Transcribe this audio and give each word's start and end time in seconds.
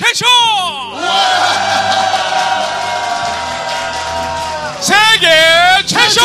최초! 0.00 0.24
세계 4.80 5.28
최초! 5.84 6.22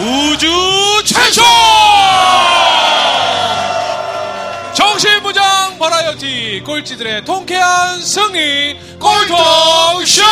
우주 0.00 1.04
최초! 1.04 1.42
정신무장 4.74 5.78
버라이어티 5.78 6.64
꼴찌들의 6.66 7.24
통쾌한 7.24 8.00
승리 8.02 8.80
꼴통쇼! 8.98 10.24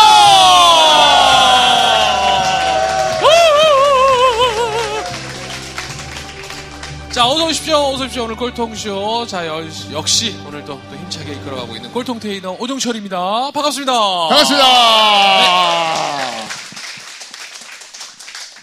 어서 7.80 7.88
오십시오. 7.88 7.88
어서 7.94 8.04
오십시오. 8.04 8.24
오늘 8.24 8.36
꼴통쇼. 8.36 9.26
자, 9.26 9.46
여- 9.46 9.64
역시 9.92 10.36
오늘도 10.46 10.80
또 10.90 10.96
힘차게 10.96 11.32
이끌어가고 11.32 11.74
있는 11.76 11.90
꼴통 11.92 12.20
테이너 12.20 12.56
오종철입니다. 12.58 13.50
반갑습니다. 13.52 13.92
반갑습니다. 14.28 14.66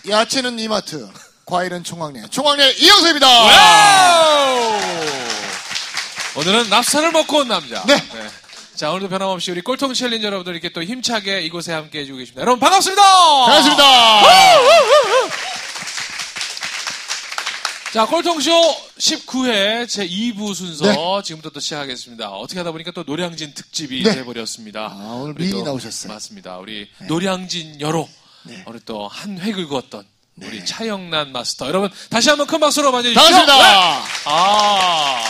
야채는 0.09 0.59
이마트, 0.59 1.09
과일은 1.45 1.83
총각네, 1.83 2.27
총각네 2.29 2.71
이영석입니다. 2.77 3.27
Wow! 3.27 4.79
오늘은 6.35 6.69
납사를 6.69 7.11
먹고 7.11 7.37
온 7.39 7.47
남자. 7.47 7.83
네. 7.85 8.01
자, 8.75 8.91
오늘도 8.91 9.09
변함없이 9.09 9.49
우리 9.51 9.61
꼴통 9.61 9.93
challenger 9.95 10.27
여러분들 10.27 10.53
이렇게 10.53 10.69
또 10.69 10.83
힘차게 10.83 11.41
이곳에 11.41 11.73
함께 11.73 11.99
해주고 12.01 12.19
계십니다. 12.19 12.41
여러분, 12.41 12.59
반갑습니다! 12.59 13.01
반갑습니다. 13.45 13.83
자, 17.93 18.05
꼴통쇼 18.05 18.51
19회 18.99 19.87
제 19.87 20.05
2부 20.07 20.53
순서 20.53 20.85
네. 20.85 20.95
지금부터 21.23 21.49
또 21.51 21.59
시작하겠습니다. 21.59 22.29
어떻게 22.31 22.59
하다 22.59 22.71
보니까 22.71 22.91
또 22.91 23.03
노량진 23.03 23.53
특집이 23.53 24.03
네. 24.03 24.13
돼버렸습니다. 24.15 24.87
아, 24.91 25.19
오늘 25.23 25.49
또- 25.49 25.63
나오셨어요. 25.63 26.11
맞습니다. 26.13 26.57
우리 26.57 26.89
노량진 27.07 27.79
여로 27.79 28.07
네. 28.43 28.61
오늘 28.67 28.81
또 28.81 29.07
한 29.07 29.39
획을 29.39 29.67
그었던 29.67 30.05
우리 30.43 30.63
차영란 30.65 31.31
마스터. 31.31 31.65
여러분, 31.67 31.89
다시 32.09 32.29
한번 32.29 32.45
큰 32.45 32.59
박수로 32.59 32.91
맞이해 32.91 33.13
주시죠. 33.13 33.33
반갑습니다. 33.35 33.67
네. 34.03 34.03
아. 34.25 35.23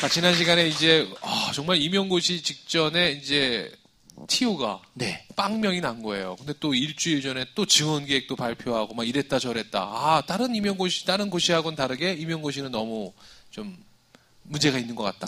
자, 0.00 0.08
지난 0.08 0.34
시간에 0.36 0.68
이제, 0.68 1.08
아, 1.22 1.50
정말 1.54 1.80
임용고시 1.80 2.42
직전에 2.42 3.12
이제, 3.12 3.72
티오가 4.28 4.80
네. 4.94 5.24
빵명이 5.34 5.80
난 5.80 6.02
거예요. 6.02 6.36
근데 6.36 6.52
또 6.60 6.74
일주일 6.74 7.22
전에 7.22 7.46
또 7.56 7.66
지원 7.66 8.06
계획도 8.06 8.36
발표하고 8.36 8.94
막 8.94 9.08
이랬다 9.08 9.40
저랬다. 9.40 9.80
아, 9.80 10.22
다른 10.26 10.54
임용고시, 10.54 11.06
다른 11.06 11.30
고시하고는 11.30 11.74
다르게 11.74 12.12
임용고시는 12.12 12.70
너무 12.70 13.12
좀 13.50 13.76
문제가 14.44 14.78
있는 14.78 14.94
것 14.94 15.02
같다. 15.02 15.26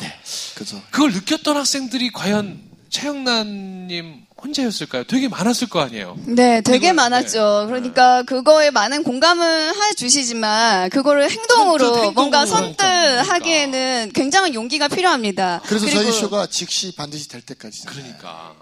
그죠. 0.55 0.81
그걸 0.91 1.13
느꼈던 1.13 1.57
학생들이 1.57 2.13
과연 2.13 2.61
최영란님 2.91 4.27
혼자였을까요? 4.43 5.05
되게 5.05 5.29
많았을 5.29 5.69
거 5.69 5.81
아니에요. 5.81 6.19
네, 6.27 6.61
되게 6.61 6.93
많았죠. 6.93 7.67
그러니까 7.69 8.23
그거에 8.25 8.71
많은 8.71 9.03
공감은 9.05 9.75
해주시지만 9.75 10.91
그거를 10.91 11.31
행동으로 11.31 11.85
선뜻 11.85 12.03
행동으로 12.03 12.13
뭔가 12.13 12.41
하니까. 12.41 12.57
선뜻 12.57 13.31
하기에는 13.31 14.11
굉장한 14.15 14.55
용기가 14.55 14.89
필요합니다. 14.89 15.63
그래서 15.67 15.87
저희 15.87 16.11
쇼가 16.11 16.47
즉시 16.47 16.93
반드시 16.97 17.29
될 17.29 17.43
때까지. 17.43 17.87
그러니까. 17.87 18.55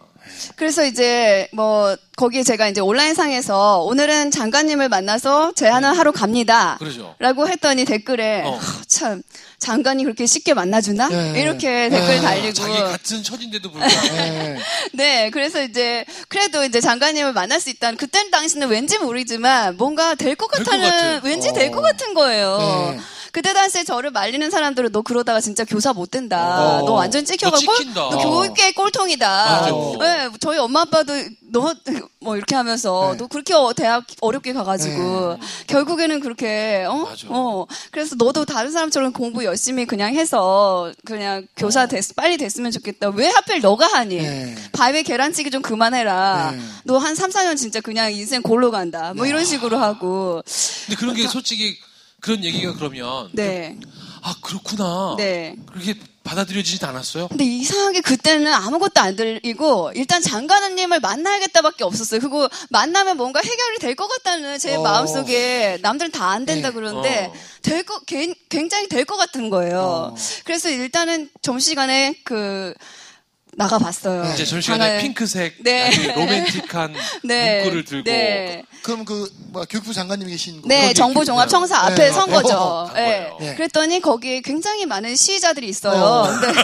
그래서 0.56 0.84
이제 0.84 1.48
뭐 1.52 1.96
거기에 2.16 2.42
제가 2.42 2.68
이제 2.68 2.80
온라인상에서 2.80 3.82
오늘은 3.84 4.30
장관님을 4.30 4.88
만나서 4.88 5.52
제안을 5.54 5.96
하러 5.96 6.10
갑니다. 6.12 6.76
그러죠. 6.78 7.14
라고 7.18 7.48
했더니 7.48 7.84
댓글에 7.84 8.42
어. 8.44 8.52
하, 8.56 8.82
참 8.86 9.22
장관이 9.58 10.04
그렇게 10.04 10.26
쉽게 10.26 10.54
만나주나? 10.54 11.08
네. 11.08 11.40
이렇게 11.40 11.88
네. 11.88 11.90
댓글 11.90 12.20
달리고 12.20 12.52
자기 12.52 12.74
같은 12.78 13.22
처진데도 13.22 13.70
불구하고. 13.70 14.08
네. 14.16 14.58
네, 14.94 15.30
그래서 15.30 15.62
이제 15.62 16.04
그래도 16.28 16.64
이제 16.64 16.80
장관님을 16.80 17.32
만날 17.32 17.60
수 17.60 17.70
있다는 17.70 17.96
그때 17.96 18.28
당시는 18.30 18.68
왠지 18.68 18.98
모르지만 18.98 19.76
뭔가 19.76 20.14
될 20.14 20.34
것 20.38 20.48
같다는 20.50 20.88
같아요. 20.90 21.20
왠지 21.24 21.48
어. 21.48 21.52
될것 21.52 21.82
같은 21.82 22.14
거예요. 22.14 22.96
네. 23.38 23.42
그때 23.42 23.52
당시에 23.54 23.84
저를 23.84 24.10
말리는 24.10 24.50
사람들은 24.50 24.90
너 24.92 25.02
그러다가 25.02 25.40
진짜 25.40 25.64
교사 25.64 25.92
못 25.92 26.10
된다. 26.10 26.78
어. 26.80 26.84
너 26.84 26.92
완전 26.94 27.24
찍혀가고 27.24 27.62
너 27.94 28.10
교육계 28.18 28.72
꼴통이다. 28.72 29.28
맞아. 29.28 29.70
네, 30.00 30.28
저희 30.40 30.58
엄마 30.58 30.80
아빠도 30.82 31.12
너 31.52 31.72
뭐 32.20 32.36
이렇게 32.36 32.56
하면서 32.56 33.12
네. 33.12 33.16
너 33.18 33.26
그렇게 33.28 33.54
어- 33.54 33.72
대학 33.72 34.04
어렵게 34.20 34.52
가가지고 34.52 35.38
결국에는 35.68 36.18
그렇게 36.20 36.84
어? 36.88 36.94
맞아. 37.04 37.26
어 37.30 37.64
그래서 37.92 38.16
너도 38.16 38.44
다른 38.44 38.72
사람처럼 38.72 39.12
공부 39.12 39.44
열심히 39.44 39.86
그냥 39.86 40.14
해서 40.16 40.92
그냥 41.06 41.46
교사 41.56 41.86
됐 41.86 42.04
빨리 42.16 42.36
됐으면 42.36 42.72
좋겠다. 42.72 43.10
왜 43.10 43.28
하필 43.28 43.60
너가 43.60 43.86
하니? 43.86 44.16
네. 44.16 44.54
밥에 44.72 45.04
계란찌개 45.04 45.48
좀 45.50 45.62
그만해라. 45.62 46.54
네. 46.56 46.60
너한 46.84 47.14
3, 47.14 47.30
4년 47.30 47.56
진짜 47.56 47.80
그냥 47.80 48.12
인생 48.12 48.42
골로 48.42 48.72
간다. 48.72 49.12
뭐 49.14 49.24
이런 49.24 49.44
식으로 49.44 49.78
하고. 49.78 50.42
근데 50.86 50.96
그런 50.98 51.14
게 51.14 51.28
솔직히 51.28 51.78
그런 52.20 52.44
얘기가 52.44 52.74
그러면 52.74 53.28
네. 53.32 53.78
아 54.22 54.34
그렇구나. 54.42 55.14
네. 55.16 55.54
그렇게 55.72 55.94
받아들여지진 56.24 56.86
않았어요. 56.86 57.28
근데 57.28 57.44
이상하게 57.44 58.02
그때는 58.02 58.52
아무것도 58.52 59.00
안 59.00 59.16
들리고 59.16 59.92
일단 59.94 60.20
장관님을 60.20 61.00
만나야겠다밖에 61.00 61.84
없었어요. 61.84 62.20
그리고 62.20 62.46
만나면 62.68 63.16
뭔가 63.16 63.40
해결이 63.42 63.78
될 63.78 63.94
것 63.96 64.08
같다는 64.08 64.58
제 64.58 64.74
어. 64.76 64.82
마음속에 64.82 65.78
남들은 65.80 66.10
다 66.12 66.28
안 66.28 66.44
된다 66.44 66.68
네. 66.68 66.74
그러는데 66.74 67.30
어. 67.32 67.32
될 67.62 67.82
거, 67.84 67.98
굉- 68.00 68.34
굉장히 68.50 68.88
될 68.88 69.06
것 69.06 69.16
같은 69.16 69.48
거예요. 69.48 69.80
어. 69.80 70.14
그래서 70.44 70.68
일단은 70.68 71.30
점심시간에 71.40 72.20
그 72.24 72.74
나가봤어요. 73.58 74.24
이제 74.34 74.44
점심시간에 74.44 74.98
장을- 74.98 75.00
핑크색 75.00 75.56
네. 75.64 75.90
로맨틱한 76.14 76.94
네. 77.24 77.56
문구를 77.62 77.84
들고 77.84 78.04
네. 78.08 78.62
그럼 78.82 79.04
그, 79.04 79.28
뭐, 79.50 79.64
교육부 79.68 79.92
장관님이 79.92 80.30
계신 80.30 80.62
곳. 80.62 80.68
네, 80.68 80.82
거기 80.82 80.94
정보종합청사 80.94 81.74
네. 81.74 81.92
앞에 81.92 82.04
네. 82.06 82.12
선 82.12 82.32
어, 82.32 82.40
거죠. 82.40 82.54
어, 82.56 82.84
간 82.86 82.94
네. 82.94 83.04
거예요. 83.04 83.36
네. 83.40 83.54
그랬더니 83.56 84.00
거기에 84.00 84.40
굉장히 84.42 84.86
많은 84.86 85.16
시위자들이 85.16 85.68
있어요. 85.68 86.00
어. 86.00 86.28
근데 86.28 86.46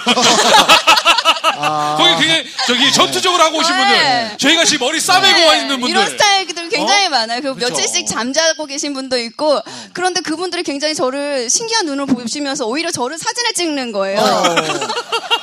아. 1.56 1.96
거기 1.98 2.16
굉장히 2.16 2.44
저기 2.66 2.92
전투적으로 2.92 3.42
하고 3.42 3.58
오신 3.58 3.74
분들, 3.74 3.96
네. 3.96 4.36
저희 4.38 4.56
같이 4.56 4.78
머리 4.78 5.00
싸매고 5.00 5.36
네, 5.38 5.46
와 5.46 5.54
있는 5.56 5.80
분들. 5.80 5.88
이런 5.90 6.08
스타일들 6.08 6.68
굉장히 6.68 7.06
어? 7.06 7.10
많아요. 7.10 7.40
그 7.42 7.54
그렇죠. 7.54 7.74
며칠씩 7.74 8.06
잠자고 8.06 8.66
계신 8.66 8.94
분도 8.94 9.18
있고 9.18 9.60
그런데 9.92 10.20
그분들이 10.20 10.62
굉장히 10.62 10.94
저를 10.94 11.50
신기한 11.50 11.86
눈을 11.86 12.06
보시면서 12.06 12.66
오히려 12.66 12.90
저를 12.90 13.18
사진을 13.18 13.52
찍는 13.54 13.92
거예요. 13.92 14.20
어. 14.20 14.42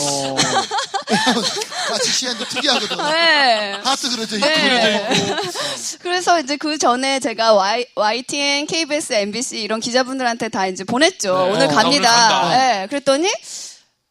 마치 1.90 2.10
시안도 2.12 2.44
특이하거든. 2.44 2.96
네. 2.96 3.72
하트 3.82 4.10
그려져 4.10 4.36
있고. 4.36 4.46
네. 4.48 5.36
그래서 6.00 6.40
이제 6.40 6.56
그 6.56 6.78
전에 6.78 7.20
제가 7.20 7.54
Y, 7.54 7.86
YTN, 7.94 8.66
KBS, 8.66 9.12
MBC 9.12 9.60
이런 9.60 9.80
기자분들한테 9.80 10.48
다 10.48 10.66
이제 10.66 10.84
보냈죠. 10.84 11.46
네. 11.46 11.50
오늘 11.52 11.66
어, 11.66 11.68
갑니다. 11.68 12.10
간다. 12.10 12.56
네. 12.56 12.86
그랬더니 12.88 13.28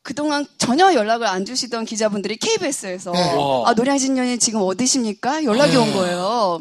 그동안 0.01 0.45
전혀 0.57 0.94
연락을 0.94 1.27
안 1.27 1.45
주시던 1.45 1.85
기자분들이 1.85 2.38
KBS에서 2.38 3.11
네. 3.11 3.33
와. 3.35 3.69
아, 3.69 3.73
노량진 3.73 4.16
년이 4.16 4.39
지금 4.39 4.61
어디십니까? 4.61 5.44
연락이 5.44 5.75
온 5.75 5.94
거예요. 5.94 6.59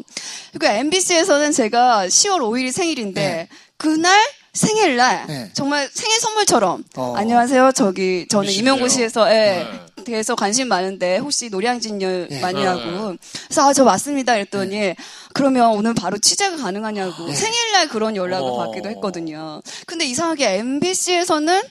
그리고 0.51 0.67
MBC에서는 0.67 1.51
제가 1.51 2.07
10월 2.07 2.39
5일이 2.39 2.71
생일인데 2.71 3.21
네. 3.21 3.47
그날 3.77 4.19
생일날 4.53 5.25
네. 5.27 5.49
정말 5.53 5.89
생일 5.93 6.19
선물처럼 6.19 6.83
어. 6.97 7.13
안녕하세요. 7.15 7.71
저기 7.73 8.27
저는. 8.29 8.51
임용고시에서 8.51 9.29
예, 9.29 9.67
네. 9.95 10.03
대해서 10.03 10.35
관심 10.35 10.67
많은데 10.67 11.17
혹시 11.17 11.49
노량진열 11.49 12.27
네. 12.29 12.41
많이냐고 12.41 13.15
그래서 13.47 13.69
아 13.69 13.73
저 13.73 13.83
맞습니다 13.83 14.33
했더니 14.33 14.95
그러면 15.33 15.69
오늘 15.71 15.93
바로 15.93 16.17
취재가 16.17 16.57
가능하냐고 16.57 17.27
네. 17.27 17.33
생일날 17.33 17.87
그런 17.89 18.15
연락을 18.15 18.49
어. 18.49 18.57
받기도 18.57 18.89
했거든요. 18.89 19.61
근데 19.85 20.05
이상하게 20.05 20.55
MBC에서는 20.57 21.61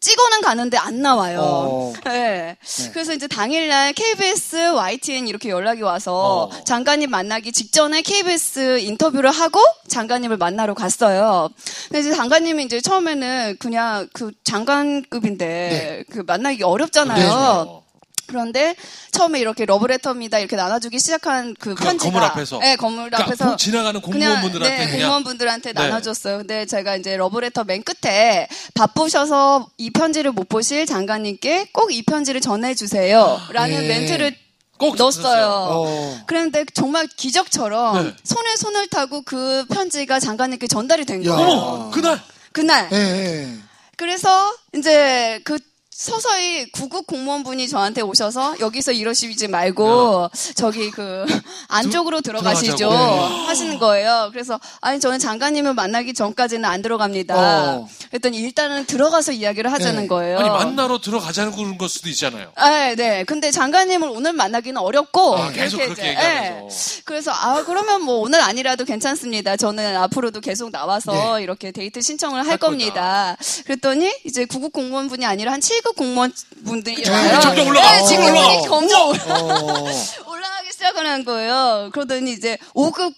찍어는 0.00 0.40
가는데 0.42 0.76
안 0.76 1.02
나와요. 1.02 1.40
어. 1.42 1.92
네. 2.04 2.56
그래서 2.92 3.12
이제 3.12 3.26
당일날 3.26 3.92
KBS, 3.92 4.72
YTN 4.74 5.28
이렇게 5.28 5.48
연락이 5.48 5.82
와서 5.82 6.50
어. 6.52 6.64
장관님 6.64 7.10
만나기 7.10 7.52
직전에 7.52 8.02
KBS 8.02 8.80
인터뷰를 8.80 9.30
하고 9.30 9.60
장관님을 9.88 10.36
만나러 10.36 10.74
갔어요. 10.74 11.48
근데 11.88 12.00
이제 12.00 12.14
장관님이 12.14 12.64
이제 12.64 12.80
처음에는 12.80 13.56
그냥 13.58 14.08
그 14.12 14.30
장관급인데 14.44 15.46
네. 15.46 16.04
그 16.10 16.22
만나기 16.26 16.62
어렵잖아요. 16.62 17.82
어. 18.28 18.30
그런데 18.30 18.76
처음에 19.10 19.40
이렇게 19.40 19.64
러브레터입니다 19.64 20.38
이렇게 20.38 20.54
나눠주기 20.56 20.98
시작한 20.98 21.54
그 21.58 21.74
그냥 21.74 21.92
편지가 21.98 22.12
건물 22.12 22.22
앞에서? 22.30 22.58
네 22.58 22.76
건물 22.76 23.04
그러니까 23.10 23.24
앞에서 23.24 23.44
공- 23.48 23.56
지나가는 23.56 24.00
그냥, 24.00 24.20
공무원분들한테 24.20 24.76
네, 24.76 24.90
그냥 24.90 25.00
공무원분들한테 25.08 25.72
네. 25.72 25.80
나눠줬어요. 25.80 26.38
근데 26.38 26.66
제가 26.66 26.96
이제 26.96 27.16
러브레터 27.16 27.64
맨 27.64 27.82
끝에 27.82 28.48
바쁘셔서 28.74 29.68
이 29.78 29.90
편지를 29.90 30.32
못 30.32 30.48
보실 30.48 30.86
장관님께 30.86 31.70
꼭 31.72 31.88
이 31.90 32.02
편지를 32.02 32.40
전해주세요. 32.42 33.40
라는 33.50 33.80
네. 33.80 33.88
멘트를 33.88 34.36
꼭 34.78 34.96
넣었어요. 34.96 35.48
어. 35.70 36.20
그런데 36.26 36.64
정말 36.74 37.06
기적처럼 37.16 38.04
네. 38.04 38.14
손에 38.24 38.56
손을 38.56 38.86
타고 38.88 39.22
그 39.22 39.64
편지가 39.72 40.20
장관님께 40.20 40.66
전달이 40.66 41.04
된 41.06 41.24
야. 41.24 41.34
거예요. 41.34 41.48
어머, 41.48 41.90
그날 41.90 42.20
그날. 42.52 42.88
예, 42.92 42.96
예. 42.96 43.48
그래서 43.96 44.54
이제 44.76 45.40
그 45.44 45.58
서서히 45.98 46.70
구급 46.70 47.08
공무원분이 47.08 47.66
저한테 47.66 48.02
오셔서 48.02 48.60
여기서 48.60 48.92
이러시지 48.92 49.48
말고 49.48 50.30
저기 50.54 50.92
그 50.92 51.26
안쪽으로 51.66 52.20
들어가시죠 52.20 52.76
들어가자고. 52.76 53.24
하시는 53.48 53.78
거예요. 53.80 54.28
그래서 54.32 54.60
아니 54.80 55.00
저는 55.00 55.18
장관님을 55.18 55.74
만나기 55.74 56.14
전까지는 56.14 56.64
안 56.64 56.82
들어갑니다. 56.82 57.34
어. 57.36 57.88
그랬더니 58.10 58.38
일단은 58.38 58.86
들어가서 58.86 59.32
이야기를 59.32 59.72
하자는 59.72 60.02
네. 60.02 60.06
거예요. 60.06 60.38
아니 60.38 60.48
만나러 60.48 60.98
들어가자는 61.00 61.50
그런 61.50 61.76
걸 61.76 61.88
수도 61.88 62.08
있잖아요. 62.10 62.52
아, 62.54 62.94
네. 62.96 63.24
근데 63.24 63.50
장관님을 63.50 64.08
오늘 64.08 64.32
만나기는 64.34 64.80
어렵고. 64.80 65.36
아, 65.36 65.50
계속 65.50 65.78
그렇게 65.78 65.92
이제, 65.94 66.08
얘기하면서. 66.10 66.96
예. 66.98 67.02
그래서, 67.04 67.32
아, 67.32 67.64
그러면 67.64 68.02
뭐 68.02 68.16
오늘 68.20 68.40
아니라도 68.40 68.84
괜찮습니다. 68.84 69.56
저는 69.56 69.96
앞으로도 69.96 70.40
계속 70.40 70.70
나와서 70.70 71.40
이렇게 71.40 71.72
데이트 71.72 72.00
신청을 72.00 72.38
할 72.38 72.44
네. 72.44 72.50
할 72.50 72.56
겁니다. 72.58 73.36
그랬더니 73.66 74.10
이제 74.24 74.46
구급 74.46 74.72
공무원분이 74.72 75.26
아니라 75.26 75.52
한 75.52 75.60
7급 75.60 75.87
공무원분들이. 75.92 76.96
그쵸, 76.96 77.12
점점 77.40 77.68
올라가. 77.68 77.92
네, 77.92 78.04
지금 78.06 78.24
올라가. 78.26 78.46
분이 78.48 78.62
점점 78.68 79.08
올라- 79.08 79.24
어. 79.34 79.84
올라가기 80.26 80.72
시작하는 80.72 81.24
거예요. 81.24 81.90
그러더니 81.92 82.32
이제 82.32 82.56
5급 82.74 83.12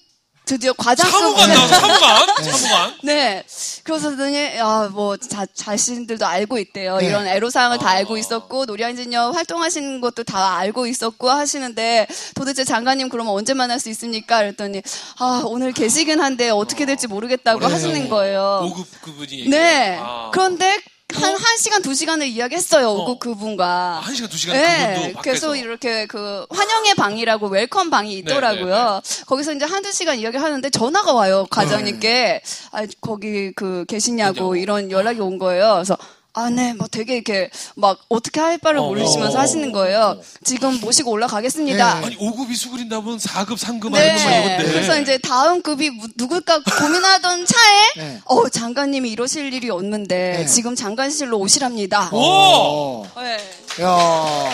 드디어 0.47 0.73
과장급. 0.73 1.13
사무관 1.13 1.49
나와서 1.53 1.75
사무관, 1.79 2.27
사무관. 2.43 2.95
네. 3.05 3.45
그러더니, 3.85 4.59
아, 4.59 4.89
뭐, 4.91 5.17
자, 5.17 5.47
자신들도 5.55 6.27
알고 6.27 6.59
있대요. 6.59 6.97
네. 6.97 7.07
이런 7.07 7.25
애로사항을 7.29 7.79
다 7.79 7.89
아. 7.89 7.91
알고 7.93 8.17
있었고, 8.19 8.65
노량진역 8.65 9.37
활동하시는 9.37 10.01
것도 10.01 10.25
다 10.25 10.57
알고 10.57 10.89
있었고 10.89 11.31
하시는데, 11.31 12.09
도대체 12.35 12.65
장관님 12.65 13.11
그러면 13.11 13.33
언제 13.33 13.55
만날 13.55 13.79
수 13.79 13.91
있습니까? 13.91 14.39
그랬더니, 14.39 14.83
아, 15.21 15.43
오늘 15.45 15.71
계시긴 15.73 16.21
한데 16.21 16.51
어떻게 16.51 16.85
될지 16.85 17.07
모르겠다고 17.07 17.61
네. 17.61 17.67
하시는 17.73 18.09
거예요. 18.09 18.73
5급 18.75 18.87
그분이. 19.03 19.49
네. 19.51 19.99
아. 20.01 20.31
그런데, 20.33 20.79
한, 21.15 21.35
한 21.35 21.57
시간, 21.59 21.83
두 21.83 21.95
시간을 21.95 22.27
이야기했어요, 22.29 22.89
어. 22.89 23.07
5급 23.07 23.19
그분과. 23.21 23.67
아, 23.67 24.01
한 24.01 24.15
시간, 24.15 24.31
두 24.31 24.37
시간 24.37 24.57
네, 24.57 24.95
그분도. 24.97 25.23
계속 25.23 25.57
이렇게 25.57 26.07
그 26.07 26.47
환영의 26.51 26.95
방이라고 26.95 27.49
welcome 27.49 27.91
방이 27.91 28.17
있더라고요. 28.19 29.01
거기서 29.27 29.53
이제 29.55 29.65
한두 29.65 29.93
시간 29.93 30.19
이야기 30.19 30.37
하는데 30.37 30.69
전화가 30.71 31.13
와요. 31.13 31.47
과장님께. 31.51 32.43
아, 32.73 32.87
거기 33.01 33.53
그 33.53 33.85
계시냐고. 33.89 34.57
이런 34.57 34.91
연락이 34.91 35.21
온 35.21 35.39
거예요. 35.39 35.75
그래서 35.75 35.97
아, 36.33 36.49
네, 36.49 36.73
뭐 36.75 36.87
되게 36.89 37.15
이렇게 37.15 37.51
막 37.75 37.99
어떻게 38.09 38.39
할 38.41 38.57
바를 38.59 38.79
어, 38.79 38.85
모르시면서 38.87 39.37
어, 39.39 39.41
하시는 39.41 39.73
거예요. 39.73 40.21
지금 40.45 40.79
모시고 40.81 41.11
올라가겠습니다. 41.11 42.01
네. 42.01 42.07
아니 42.07 42.17
5급이 42.19 42.55
수그린다면 42.57 43.19
4급, 43.19 43.59
3급 43.59 43.91
네. 43.93 44.11
아니면 44.11 44.25
막 44.25 44.53
이건데. 44.55 44.73
그래서 44.73 45.01
이제 45.01 45.19
다음 45.19 45.61
급이 45.61 45.91
무- 45.91 46.07
누굴까 46.17 46.61
고민하던 46.79 47.47
차에 47.47 47.81
네. 47.99 48.21
어 48.27 48.49
장관님이 48.49 49.11
이러실 49.11 49.53
일이 49.53 49.71
없는데 49.71 50.37
네. 50.39 50.47
지금 50.47 50.77
장관실로 50.77 51.37
오시랍니다. 51.39 52.11
오! 52.13 52.19
어. 52.23 53.13
네. 53.21 53.37
야. 53.83 54.51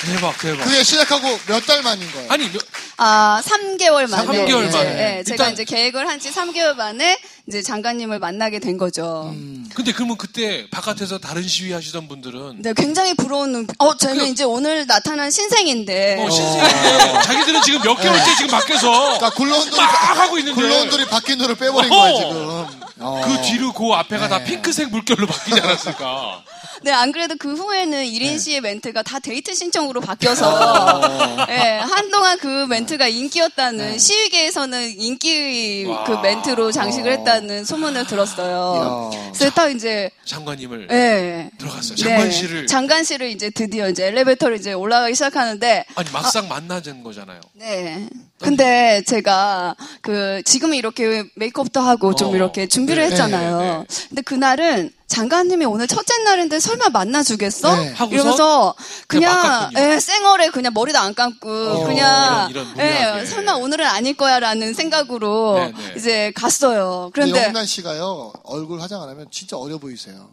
대박, 0.00 0.38
대박. 0.38 0.64
그게 0.64 0.82
시작하고 0.84 1.26
몇 1.48 1.66
달 1.66 1.82
만인 1.82 2.10
거예요? 2.12 2.30
아니, 2.30 2.48
몇- 2.52 2.62
아, 2.98 3.42
3개월 3.44 4.08
만에. 4.08 4.26
3개월 4.46 4.68
이제, 4.68 4.78
만에. 4.78 5.18
예, 5.18 5.24
제가 5.24 5.34
일단- 5.48 5.52
이제 5.52 5.64
계획을 5.64 6.06
한 6.06 6.18
지 6.20 6.30
3개월 6.32 6.74
만에 6.74 7.18
이제 7.48 7.62
장관님을 7.62 8.18
만나게 8.18 8.58
된 8.60 8.78
거죠. 8.78 9.30
음. 9.34 9.68
근데 9.74 9.92
그러면 9.92 10.16
그때 10.16 10.68
바깥에서 10.70 11.18
다른 11.18 11.46
시위 11.46 11.72
하시던 11.72 12.08
분들은 12.08 12.62
네, 12.62 12.72
굉장히 12.76 13.14
부러운 13.14 13.52
눈. 13.52 13.66
어, 13.78 13.96
쟤는 13.96 14.18
그- 14.18 14.26
이제 14.26 14.44
오늘 14.44 14.86
나타난 14.86 15.30
신생인데. 15.30 16.24
어, 16.24 16.30
신세인데 16.30 17.22
자기들은 17.24 17.62
지금 17.62 17.80
몇 17.82 17.94
개월째 17.96 18.34
지금 18.36 18.50
밖에서 18.50 18.90
그러니까 19.18 19.30
굴러온돌이 19.30 19.76
막 19.76 20.18
하고 20.18 20.38
있는데 20.38 20.60
굴러온돌이 20.60 21.06
바뀐 21.06 21.38
돌을 21.38 21.54
빼버린 21.56 21.92
어. 21.92 21.96
거야 21.96 22.14
지금. 22.14 22.66
어. 23.00 23.22
그 23.24 23.42
뒤로 23.42 23.72
그 23.72 23.92
앞에가 23.94 24.28
다 24.28 24.38
네. 24.38 24.44
핑크색 24.44 24.88
물결로 24.90 25.26
바뀌지 25.26 25.60
않았을까? 25.60 26.42
네, 26.82 26.92
안 26.92 27.12
그래도 27.12 27.36
그 27.38 27.54
후에는 27.54 28.04
1인 28.04 28.38
씨의 28.38 28.60
멘트가 28.60 29.02
다 29.02 29.18
데이트 29.18 29.54
신청으로 29.54 30.00
어. 30.00 30.02
바뀌어서. 30.02 31.46
예, 31.50 31.78
한동안 31.78 32.38
그 32.38 32.66
멘트가 32.66 33.08
인기였다는, 33.08 33.98
시위계에서는 33.98 35.00
인기 35.00 35.84
와. 35.86 36.04
그 36.04 36.12
멘트로 36.12 36.72
장식을 36.72 37.12
했다는 37.12 37.64
소문을 37.64 38.06
들었어요. 38.06 39.10
이야. 39.12 39.32
그래서 39.32 39.54
딱 39.54 39.70
이제, 39.70 40.10
장관님을 40.24 40.88
예. 40.90 41.50
들어갔어요. 41.58 41.96
네, 41.96 42.02
장관실을 42.02 42.66
장관실을 42.66 43.30
이제 43.30 43.50
드디어 43.50 43.88
이제 43.88 44.06
엘리베이터를 44.06 44.56
이제 44.58 44.72
올라가기 44.72 45.14
시작하는데 45.14 45.84
아니 45.94 46.10
막상 46.10 46.48
만나는 46.48 47.02
거잖아요. 47.02 47.40
네. 47.54 48.08
근데 48.40 49.02
제가 49.06 49.74
그 50.00 50.42
지금 50.44 50.74
이렇게 50.74 51.24
메이크업도 51.34 51.80
하고 51.80 52.14
좀 52.14 52.28
어. 52.32 52.36
이렇게 52.36 52.66
준비를 52.66 53.02
네, 53.04 53.10
했잖아요. 53.10 53.58
네, 53.60 53.78
네. 53.78 53.84
근데 54.08 54.22
그날은 54.22 54.90
장관님이 55.08 55.64
오늘 55.64 55.86
첫째 55.86 56.18
날인데 56.22 56.60
설마 56.60 56.90
만나주겠어? 56.90 57.76
네. 57.76 57.92
하고서 57.92 58.14
이러면서 58.14 58.74
그냥 59.06 59.70
그냥. 59.70 59.92
예, 59.94 59.98
쌩얼에 59.98 60.50
그냥 60.50 60.72
머리도 60.74 60.98
안 60.98 61.14
감고 61.14 61.48
어, 61.50 61.86
그냥 61.86 62.50
이런- 62.50 62.66
이런 62.66 62.78
예, 62.78 62.92
무리하게. 62.92 63.26
설마 63.26 63.52
오늘은 63.54 63.86
아닐 63.86 64.14
거야라는 64.16 64.74
생각으로 64.74 65.54
네, 65.58 65.72
네. 65.72 65.94
이제 65.96 66.32
갔어요. 66.36 67.10
그런데 67.14 67.42
영란 67.44 67.64
씨가요 67.66 68.32
얼굴 68.44 68.80
화장 68.82 69.02
안 69.02 69.08
하면 69.08 69.26
진짜 69.30 69.56
어려 69.56 69.78
보이세요. 69.78 70.28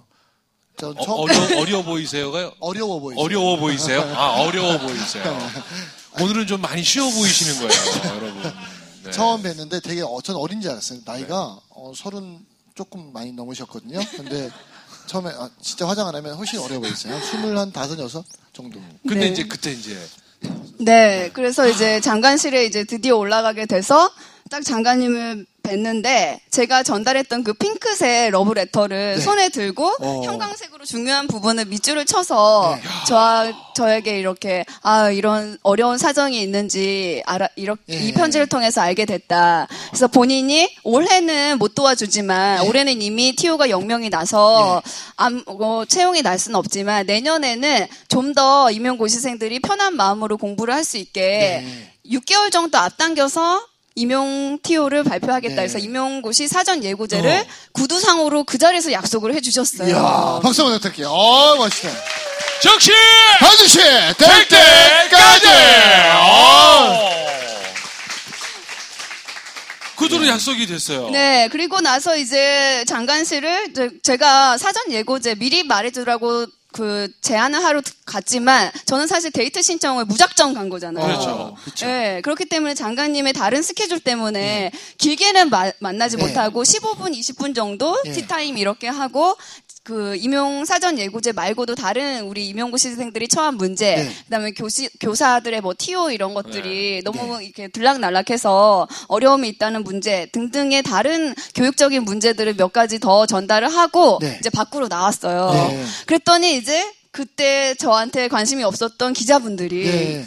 전 0.77 0.91
어, 0.97 1.05
처음 1.05 1.19
어려, 1.21 1.59
어려 1.61 1.81
보이세요가요? 1.81 2.51
어려워 2.59 2.99
보이세요. 2.99 3.23
어려워 3.23 3.55
보이세요? 3.57 4.01
아 4.13 4.41
어려워 4.41 4.77
보이세요. 4.77 5.49
오늘은 6.19 6.47
좀 6.47 6.59
많이 6.61 6.83
쉬워 6.83 7.09
보이시는 7.11 7.59
거예요, 7.67 8.15
여러분. 8.21 8.53
네. 9.05 9.11
처음 9.11 9.41
뵀는데 9.41 9.81
되게 9.81 10.01
어, 10.01 10.19
전 10.21 10.35
어린 10.35 10.59
줄 10.59 10.71
알았어요. 10.71 10.99
나이가 11.05 11.57
어, 11.69 11.93
서른 11.95 12.39
조금 12.75 13.13
많이 13.13 13.31
넘으셨거든요. 13.31 13.99
근데 14.17 14.51
처음에 15.07 15.31
아, 15.31 15.49
진짜 15.61 15.87
화장 15.87 16.07
안 16.07 16.15
하면 16.15 16.35
훨씬 16.35 16.59
어려 16.59 16.79
보이세요. 16.79 17.17
스물 17.21 17.57
한 17.57 17.71
다섯 17.71 17.97
여섯 17.99 18.23
정도. 18.51 18.81
근데 19.07 19.21
네. 19.21 19.27
이제 19.27 19.43
그때 19.45 19.71
이제 19.71 19.97
네, 20.79 21.31
그래서 21.33 21.67
이제 21.67 22.01
장관실에 22.01 22.65
이제 22.65 22.83
드디어 22.83 23.15
올라가게 23.15 23.65
돼서 23.65 24.11
딱 24.51 24.63
장관님을 24.63 25.45
뵀는데 25.63 26.37
제가 26.51 26.83
전달했던 26.83 27.43
그 27.43 27.53
핑크색 27.53 28.29
러브레터를 28.29 29.15
네. 29.15 29.19
손에 29.19 29.49
들고 29.49 29.91
어. 29.99 30.21
형광색으로 30.23 30.85
중요한 30.85 31.27
부분을 31.27 31.65
밑줄을 31.65 32.05
쳐서 32.05 32.77
네. 32.79 32.87
저 33.07 33.51
저에게 33.73 34.19
이렇게 34.19 34.63
아 34.83 35.09
이런 35.09 35.57
어려운 35.63 35.97
사정이 35.97 36.39
있는지 36.39 37.23
알아 37.25 37.47
이렇게 37.55 37.81
예. 37.89 37.97
이 37.97 38.11
편지를 38.13 38.45
통해서 38.45 38.81
알게 38.81 39.05
됐다. 39.05 39.67
그래서 39.89 40.07
본인이 40.07 40.69
올해는 40.83 41.57
못 41.57 41.73
도와주지만 41.73 42.61
네. 42.61 42.67
올해는 42.67 43.01
이미 43.01 43.35
티오가 43.35 43.71
영명이 43.71 44.11
나서 44.11 44.83
암, 45.15 45.41
어, 45.47 45.83
채용이 45.87 46.21
날 46.21 46.37
수는 46.37 46.55
없지만 46.57 47.07
내년에는 47.07 47.87
좀 48.09 48.35
더 48.35 48.69
임용고시생들이 48.69 49.59
편한 49.61 49.95
마음으로 49.95 50.37
공부를 50.37 50.73
할 50.73 50.83
수 50.83 50.97
있게 50.97 51.63
네. 51.63 51.91
6개월 52.11 52.51
정도 52.51 52.77
앞당겨서 52.77 53.65
임용 53.97 54.59
TO를 54.61 55.03
발표하겠다 55.05 55.55
네. 55.55 55.61
해서 55.61 55.77
임용고시 55.77 56.49
사전 56.49 56.83
예고제를 56.83 57.31
어. 57.31 57.45
구두상으로 57.71 58.43
그 58.43 58.57
자리에서 58.57 58.91
약속을 58.91 59.33
해주셨어요. 59.35 59.87
이야, 59.89 60.39
박수 60.43 60.63
한번 60.63 60.77
부탁드릴게요. 60.77 61.09
어, 61.09 61.55
멋있다. 61.55 61.89
즉시 62.61 62.91
반드시 63.39 63.79
될될 63.79 64.47
때까지! 64.49 65.47
어. 66.13 67.15
구두로 69.95 70.27
약속이 70.27 70.67
됐어요. 70.67 71.09
네, 71.11 71.47
그리고 71.49 71.79
나서 71.79 72.17
이제 72.17 72.83
장관실을 72.87 73.73
제가 74.03 74.57
사전 74.57 74.91
예고제 74.91 75.35
미리 75.35 75.63
말해주라고 75.63 76.47
그 76.75 77.07
제안을 77.21 77.63
하러 77.63 77.81
갔지만 78.05 78.69
저는 78.85 79.07
사실 79.07 79.31
데이트 79.31 79.61
신청을 79.61 80.03
무작정 80.03 80.53
간 80.53 80.67
거잖아요. 80.67 81.05
그렇죠. 81.05 81.55
그쵸. 81.63 81.85
네, 81.85 82.19
그렇기 82.19 82.45
때문에 82.49 82.75
장관님의 82.75 83.31
다른 83.31 83.61
스케줄 83.61 84.01
때문에 84.01 84.71
길게는 84.97 85.49
마- 85.49 85.71
만나지 85.79 86.17
네. 86.17 86.25
못하고 86.27 86.63
15분, 86.63 87.17
20분 87.17 87.55
정도 87.55 87.97
네. 88.03 88.11
티타임 88.11 88.57
이렇게 88.57 88.89
하고 88.89 89.37
그 89.85 90.15
임용 90.15 90.65
사전 90.65 90.97
예고제 90.97 91.31
말고도 91.33 91.75
다른 91.75 92.23
우리 92.23 92.47
임용고시생들이 92.49 93.27
처한 93.27 93.55
문제, 93.55 93.97
네. 93.97 94.11
그다음에 94.25 94.49
교시, 94.49 94.89
교사들의 94.99 95.61
뭐 95.61 95.75
TO 95.77 96.09
이런 96.09 96.33
것들이 96.33 97.03
너무 97.03 97.37
네. 97.37 97.45
이렇게 97.45 97.67
들락날락해서 97.67 98.87
어려움이 99.07 99.47
있다는 99.49 99.83
문제 99.83 100.25
등등의 100.31 100.81
다른 100.81 101.35
교육적인 101.53 102.01
문제들을 102.03 102.55
몇 102.55 102.73
가지 102.73 102.99
더 102.99 103.27
전달을 103.27 103.71
하고 103.71 104.17
네. 104.21 104.37
이제 104.39 104.49
밖으로 104.49 104.87
나왔어요. 104.87 105.51
네. 105.53 105.85
그랬더니 106.07 106.57
이제 106.57 106.91
그때 107.11 107.75
저한테 107.75 108.27
관심이 108.27 108.63
없었던 108.63 109.13
기자분들이 109.13 109.83
네. 109.83 110.25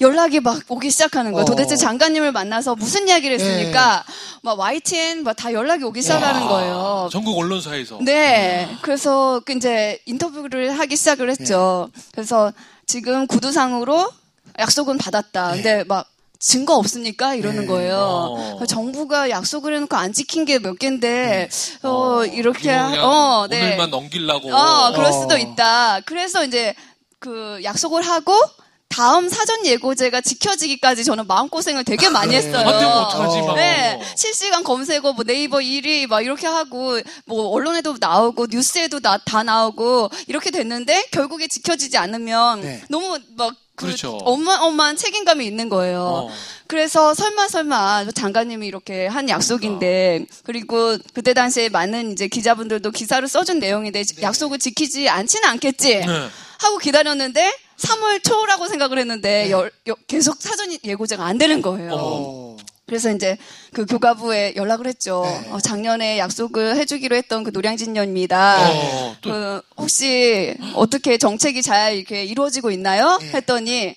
연락이 0.00 0.40
막 0.40 0.60
오기 0.68 0.90
시작하는 0.90 1.32
거예요. 1.32 1.42
어. 1.42 1.46
도대체 1.46 1.76
장관님을 1.76 2.32
만나서 2.32 2.74
무슨 2.76 3.08
이야기를 3.08 3.36
네. 3.38 3.44
했으니까 3.44 4.04
막 4.42 4.58
YTN 4.58 5.22
막 5.24 5.36
다 5.36 5.52
연락이 5.52 5.84
오기 5.84 6.02
시작하는 6.02 6.46
거예요. 6.46 7.08
전국 7.12 7.38
언론사에서 7.38 7.98
네. 8.02 8.68
그래서 8.82 9.40
그 9.44 9.52
이제 9.52 9.98
인터뷰를 10.06 10.78
하기 10.78 10.96
시작을 10.96 11.30
했죠. 11.30 11.88
그래서 12.12 12.52
지금 12.86 13.26
구두상으로 13.26 14.10
약속은 14.58 14.96
받았다. 14.98 15.52
근데 15.52 15.84
막 15.84 16.06
증거 16.38 16.76
없습니까? 16.76 17.34
이러는 17.34 17.62
네. 17.62 17.66
거예요. 17.66 17.96
어. 17.98 18.64
정부가 18.66 19.30
약속을 19.30 19.74
해놓고 19.76 19.96
안 19.96 20.12
지킨 20.12 20.44
게 20.44 20.58
몇 20.58 20.78
개인데 20.78 21.48
어, 21.82 22.24
이렇게 22.24 22.60
이거 22.72 22.88
그냥 22.88 23.04
어, 23.04 23.46
네. 23.48 23.62
오늘만 23.62 23.90
넘기려고. 23.90 24.54
어, 24.54 24.92
그럴 24.92 25.06
어. 25.06 25.12
수도 25.12 25.36
있다. 25.38 26.00
그래서 26.04 26.44
이제 26.44 26.74
그 27.18 27.60
약속을 27.62 28.02
하고 28.02 28.32
다음 28.88 29.28
사전 29.28 29.66
예고제가 29.66 30.20
지켜지기까지 30.20 31.04
저는 31.04 31.26
마음고생을 31.26 31.84
되게 31.84 32.08
많이 32.08 32.30
네. 32.30 32.38
했어요. 32.38 32.66
안 32.66 32.78
되면 32.78 32.92
어떡하지, 32.92 33.38
어. 33.38 33.46
막. 33.46 33.56
네, 33.56 34.00
실시간 34.16 34.64
검색어, 34.64 35.12
뭐 35.12 35.24
네이버 35.24 35.58
1위 35.58 36.06
막 36.06 36.22
이렇게 36.22 36.46
하고, 36.46 36.98
뭐 37.26 37.48
언론에도 37.48 37.96
나오고, 38.00 38.46
뉴스에도 38.50 39.00
나, 39.00 39.18
다 39.18 39.42
나오고, 39.42 40.10
이렇게 40.28 40.50
됐는데, 40.50 41.08
결국에 41.10 41.46
지켜지지 41.46 41.98
않으면, 41.98 42.62
네. 42.62 42.82
너무 42.88 43.18
막, 43.36 43.54
그 43.74 43.86
그렇죠. 43.86 44.16
어마어마한 44.24 44.96
책임감이 44.96 45.44
있는 45.44 45.68
거예요. 45.68 46.00
어. 46.00 46.30
그래서 46.66 47.12
설마 47.12 47.48
설마 47.48 48.06
장관님이 48.14 48.66
이렇게 48.66 49.06
한 49.06 49.28
약속인데 49.28 50.24
그리고 50.44 50.96
그때 51.12 51.34
당시에 51.34 51.68
많은 51.68 52.12
이제 52.12 52.26
기자분들도 52.26 52.90
기사를 52.90 53.28
써준 53.28 53.58
내용인데 53.58 54.02
약속을 54.22 54.58
지키지 54.58 55.10
않지는 55.10 55.46
않겠지 55.50 56.06
네. 56.06 56.28
하고 56.58 56.78
기다렸는데 56.78 57.52
3월 57.78 58.22
초라고 58.22 58.66
생각을 58.68 58.98
했는데 58.98 59.50
열- 59.50 59.70
여- 59.88 59.96
계속 60.06 60.36
사전 60.40 60.68
예고제가 60.84 61.24
안 61.24 61.38
되는 61.38 61.60
거예요. 61.62 61.90
어. 61.94 62.56
그래서 62.86 63.10
이제 63.12 63.36
그 63.72 63.84
교가부에 63.84 64.54
연락을 64.54 64.86
했죠. 64.86 65.22
네. 65.24 65.50
어, 65.50 65.58
작년에 65.60 66.18
약속을 66.18 66.76
해주기로 66.76 67.16
했던 67.16 67.42
그 67.42 67.50
노량진녀입니다. 67.52 68.70
어, 68.70 69.16
또그 69.20 69.62
혹시 69.76 70.54
어떻게 70.74 71.18
정책이 71.18 71.62
잘 71.62 71.96
이렇게 71.96 72.24
이루어지고 72.24 72.70
있나요? 72.70 73.18
네. 73.20 73.30
했더니 73.34 73.96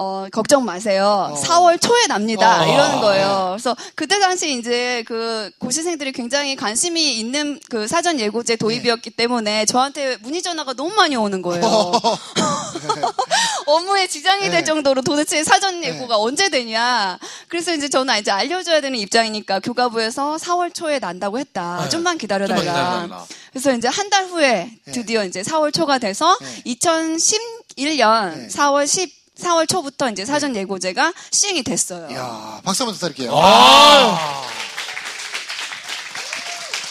어, 0.00 0.26
걱정 0.30 0.64
마세요. 0.64 1.32
어. 1.34 1.42
4월 1.42 1.80
초에 1.80 2.06
납니다. 2.06 2.62
어. 2.62 2.72
이러는 2.72 3.00
거예요. 3.00 3.48
그래서 3.56 3.76
그때 3.96 4.20
당시 4.20 4.56
이제 4.56 5.02
그 5.08 5.50
고시생들이 5.58 6.12
굉장히 6.12 6.54
관심이 6.54 7.18
있는 7.18 7.58
그 7.68 7.88
사전 7.88 8.20
예고제 8.20 8.56
도입이었기 8.56 9.10
때문에 9.10 9.66
저한테 9.66 10.16
문의 10.18 10.40
전화가 10.40 10.74
너무 10.74 10.94
많이 10.94 11.16
오는 11.16 11.42
거예요. 11.42 11.62
업무에 13.66 14.06
지장이 14.06 14.44
네. 14.44 14.50
될 14.50 14.64
정도로 14.64 15.02
도대체 15.02 15.42
사전 15.42 15.82
예고가 15.82 16.16
언제 16.16 16.48
되냐. 16.48 17.18
그래서 17.48 17.74
이제 17.74 17.88
저는 17.88 18.20
이제 18.20 18.30
알려줘야 18.30 18.80
되는 18.80 18.96
입장이니까 18.98 19.58
교가부에서 19.60 20.36
4월 20.36 20.72
초에 20.72 21.00
난다고 21.00 21.40
했다. 21.40 21.80
네. 21.82 21.88
좀만 21.88 22.18
기다려달라. 22.18 22.60
좀만 22.60 22.74
기다려달라. 22.74 23.26
그래서 23.50 23.72
이제 23.74 23.88
한 23.88 24.08
달 24.08 24.24
후에 24.24 24.70
드디어 24.90 25.22
이제 25.22 25.42
4월 25.42 25.70
초가 25.70 25.98
돼서 25.98 26.34
네. 26.40 26.62
2011년 26.74 28.34
네. 28.34 28.48
4월 28.48 28.86
10 28.86 29.17
4월 29.40 29.68
초부터 29.68 30.10
이제 30.10 30.24
사전 30.24 30.54
예고제가 30.56 31.12
시행이 31.30 31.62
됐어요. 31.62 32.08
이야, 32.10 32.60
박수 32.64 32.82
한번 32.82 32.94
부탁드릴게요. 32.94 33.32
아. 33.34 34.42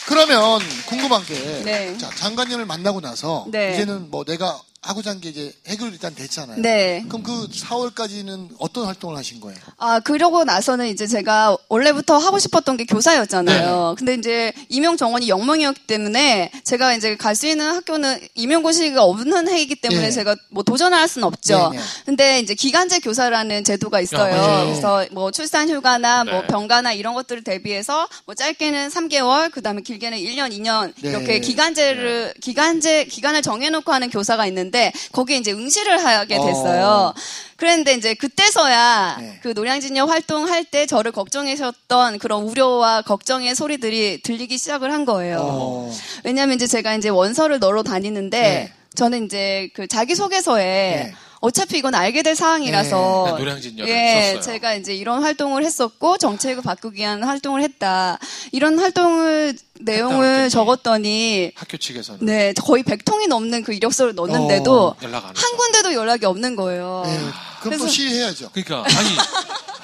그러면 0.06 0.62
궁금한 0.86 1.26
게, 1.26 1.36
네. 1.64 1.98
자, 1.98 2.10
장관님을 2.16 2.66
만나고 2.66 3.02
나서, 3.02 3.46
네. 3.50 3.74
이제는 3.74 4.10
뭐 4.10 4.24
내가 4.24 4.60
하고자 4.88 5.10
한게 5.12 5.30
이제 5.30 5.52
해결 5.68 5.92
일단 5.92 6.16
됐잖아요. 6.16 6.62
네. 6.62 7.04
그럼 7.10 7.22
그 7.24 7.48
4월까지는 7.50 8.50
어떤 8.60 8.86
활동을 8.86 9.18
하신 9.18 9.42
거예요? 9.42 9.58
아, 9.78 10.00
그러고 10.00 10.44
나서는 10.46 10.88
이제 10.88 11.06
제가 11.08 11.58
원래부터 11.70 12.18
하고 12.18 12.40
싶었던 12.40 12.78
게 12.78 12.86
교사였잖아요. 12.86 13.96
근데 13.98 14.14
이제 14.16 14.54
임용 14.70 14.96
정원이 14.98 15.28
영명이었기 15.30 15.82
때문에 15.88 16.52
제가 16.64 16.94
이제 16.96 17.16
갈 17.16 17.38
수 17.38 17.46
있는 17.46 17.68
학교는 17.68 18.20
임용고시가 18.34 19.04
없는 19.04 19.48
해이기 19.48 19.76
때문에 19.76 20.06
네. 20.06 20.12
제가 20.12 20.36
뭐 20.50 20.64
도전을 20.64 20.98
할 20.98 21.08
수는 21.08 21.28
없죠. 21.28 21.70
네, 21.72 21.78
네. 21.78 21.84
근데 22.06 22.40
이제 22.40 22.56
기간제 22.56 23.00
교사라는 23.02 23.64
제도가 23.64 24.02
있어요. 24.02 24.34
아, 24.34 24.38
맞아요. 24.38 24.66
그래서 24.66 25.06
뭐 25.12 25.30
출산 25.30 25.70
휴가나 25.70 26.24
뭐 26.24 26.42
네. 26.42 26.48
병가나 26.48 26.94
이런 26.94 27.14
것들을 27.14 27.44
대비해서 27.44 28.08
뭐 28.26 28.34
짧게는 28.34 28.90
3개월, 28.90 29.52
그다음에 29.52 29.82
길게는 29.84 30.18
1년, 30.18 30.52
2년 30.52 30.94
네. 31.02 31.10
이렇게 31.10 31.40
기간제를 31.40 32.34
기간제 32.42 33.06
기간을 33.06 33.44
정해 33.44 33.70
놓고 33.70 33.94
하는 33.94 34.10
교사가 34.10 34.48
있는데 34.48 34.77
거기에 35.12 35.38
이제 35.38 35.52
응시를 35.52 36.04
하게 36.04 36.36
됐어요. 36.36 36.86
어. 36.86 37.14
그랬는데 37.58 37.94
이제 37.94 38.14
그때서야 38.14 39.18
네. 39.20 39.40
그 39.42 39.50
노량진녀 39.50 40.06
활동할 40.06 40.64
때 40.64 40.86
저를 40.86 41.12
걱정하셨던 41.12 42.20
그런 42.20 42.44
우려와 42.44 43.02
걱정의 43.02 43.56
소리들이 43.56 44.22
들리기 44.22 44.58
시작을 44.58 44.94
한 44.94 45.06
거예요. 45.06 45.40
어. 45.42 45.94
왜냐하면 46.24 46.56
이제 46.56 46.68
제가 46.68 46.96
이제 46.96 47.10
원서를 47.10 47.60
넣으러 47.60 47.82
다니는데 47.84 48.42
네. 48.42 48.74
저는 48.96 49.26
이제 49.26 49.70
그 49.74 49.88
자기소개서에 49.88 50.64
네. 50.64 51.14
어차피 51.40 51.78
이건 51.78 51.94
알게 51.96 52.24
될 52.24 52.36
사항이라서 52.36 53.24
네. 53.28 53.32
네, 53.34 53.38
노량진녀를 53.40 53.94
예, 53.94 54.34
썼어요. 54.36 54.42
제가 54.42 54.74
이제 54.76 54.96
이런 54.96 55.22
활동을 55.22 55.64
했었고 55.64 56.18
정책을 56.18 56.64
바꾸기 56.64 57.00
위한 57.00 57.24
활동을 57.24 57.62
했다. 57.62 58.18
이런 58.52 58.80
활동을 58.80 59.56
내용을. 59.80 60.50
적었더니 60.50 61.52
학교 61.56 61.78
측에서는 61.78 62.26
네, 62.26 62.54
거의 62.54 62.84
100통이 62.84 63.28
넘는 63.28 63.64
그 63.64 63.74
이력서를 63.74 64.16
넣었는데도 64.16 64.88
어, 64.88 64.96
연락 65.04 65.26
안 65.26 65.36
한. 65.36 65.58
군데도 65.58 65.94
연락이 65.94 66.26
없는 66.26 66.56
거예요. 66.56 67.04
네. 67.06 67.12
그럼 67.18 67.78
또 67.78 67.84
그래서- 67.84 67.88
시해야죠. 67.88 68.50
그러니까 68.54 68.84
아니 68.98 69.10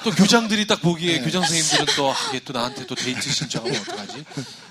또 0.04 0.10
교장들이 0.10 0.66
딱 0.66 0.82
보기에 0.82 1.20
교장 1.20 1.42
선생님들은 1.42 1.86
또 1.96 2.12
아, 2.12 2.14
얘또 2.34 2.52
나한테 2.52 2.84
또 2.86 2.94
데이트 2.94 3.30
신청하면 3.30 3.80
어떡하지? 3.80 4.24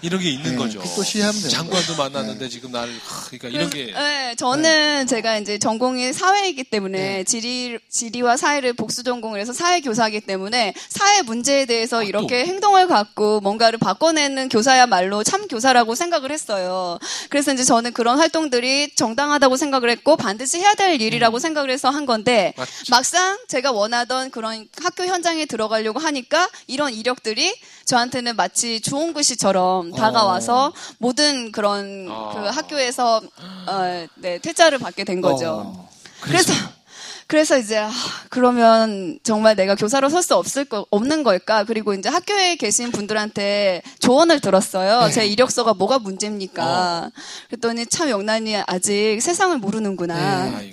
이런 0.04 0.20
게 0.20 0.30
있는 0.30 0.52
네, 0.52 0.58
거죠. 0.58 0.80
또 0.80 1.02
돼요. 1.02 1.50
장관도 1.50 1.96
만났는데 1.96 2.50
지금 2.50 2.72
나를 2.72 2.94
하, 3.04 3.26
그러니까 3.30 3.48
이런 3.48 3.70
게 3.70 3.92
네, 3.94 4.36
저는 4.36 5.08
제가 5.08 5.40
이제 5.40 5.58
전공이 5.58 6.14
사회이기 6.14 6.66
때문에 6.66 7.24
지리 7.24 7.80
지리와 7.90 8.38
사회를 8.38 8.74
복수 8.74 9.02
전공을 9.02 9.40
해서 9.40 9.54
사회 9.54 9.82
교사이기 9.82 10.22
때문에 10.22 10.76
사회 10.90 11.24
문제에 11.24 11.66
대해서 11.66 12.02
아, 12.02 12.04
이렇게 12.04 12.46
행동을 12.46 12.88
갖고 12.88 13.40
뭔가를 13.40 13.80
바꿔내는 13.80 14.50
교사야말로 14.50 15.24
참 15.24 15.48
교사라고 15.48 15.96
생각을 15.96 16.32
했어요. 16.32 17.00
그래서 17.30 17.52
이제 17.54 17.64
저는 17.64 17.94
그런 17.94 18.20
활동들이 18.20 18.94
정당하다고 18.96 19.58
생각을 19.58 19.90
했고 19.90 20.16
반드시 20.16 20.60
해야 20.60 20.76
될 20.76 21.02
일이라고 21.02 21.40
생각을 21.40 21.72
해서 21.72 21.90
한 21.90 22.06
건데 22.06 22.54
음. 22.58 22.60
맞죠. 22.60 22.72
막상 22.92 23.40
제가 23.48 23.72
원하던 23.72 24.30
그런 24.30 24.68
학교 24.80 25.06
현 25.06 25.23
장에 25.24 25.46
들어가려고 25.46 26.00
하니까 26.00 26.48
이런 26.68 26.94
이력들이 26.94 27.56
저한테는 27.86 28.36
마치 28.36 28.80
주홍글씨처럼 28.82 29.94
다가와서 29.94 30.74
모든 31.00 31.52
그런 31.52 32.08
아. 32.12 32.32
그 32.36 32.40
학교에서 32.50 33.22
어, 33.68 34.08
네, 34.16 34.38
퇴짜를 34.38 34.78
받게 34.78 35.04
된 35.04 35.22
거죠. 35.22 35.74
어. 35.76 35.90
그래서 36.22 36.54
그래서 37.26 37.58
이제 37.58 37.78
아, 37.78 37.90
그러면 38.30 39.18
정말 39.24 39.56
내가 39.56 39.76
교사로 39.76 40.10
설 40.10 40.22
수 40.22 40.36
없을 40.36 40.66
거 40.66 40.86
없는 40.92 41.24
걸까? 41.24 41.64
그리고 41.64 41.94
이제 41.94 42.08
학교에 42.10 42.56
계신 42.58 42.92
분들한테 42.92 43.82
조언을 44.00 44.40
들었어요. 44.40 45.08
네. 45.08 45.12
제 45.12 45.26
이력서가 45.26 45.74
뭐가 45.74 46.00
문제입니까? 46.00 47.10
그랬더니 47.50 47.88
참 47.88 48.10
영란이 48.10 48.58
아직 48.68 49.20
세상을 49.22 49.58
모르는구나. 49.58 50.46
네. 50.60 50.72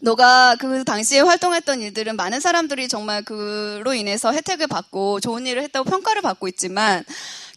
너가 0.00 0.56
그 0.58 0.82
당시에 0.84 1.20
활동했던 1.20 1.82
일들은 1.82 2.16
많은 2.16 2.40
사람들이 2.40 2.88
정말 2.88 3.22
그로 3.22 3.94
인해서 3.94 4.32
혜택을 4.32 4.66
받고 4.66 5.20
좋은 5.20 5.46
일을 5.46 5.62
했다고 5.62 5.88
평가를 5.88 6.22
받고 6.22 6.48
있지만 6.48 7.04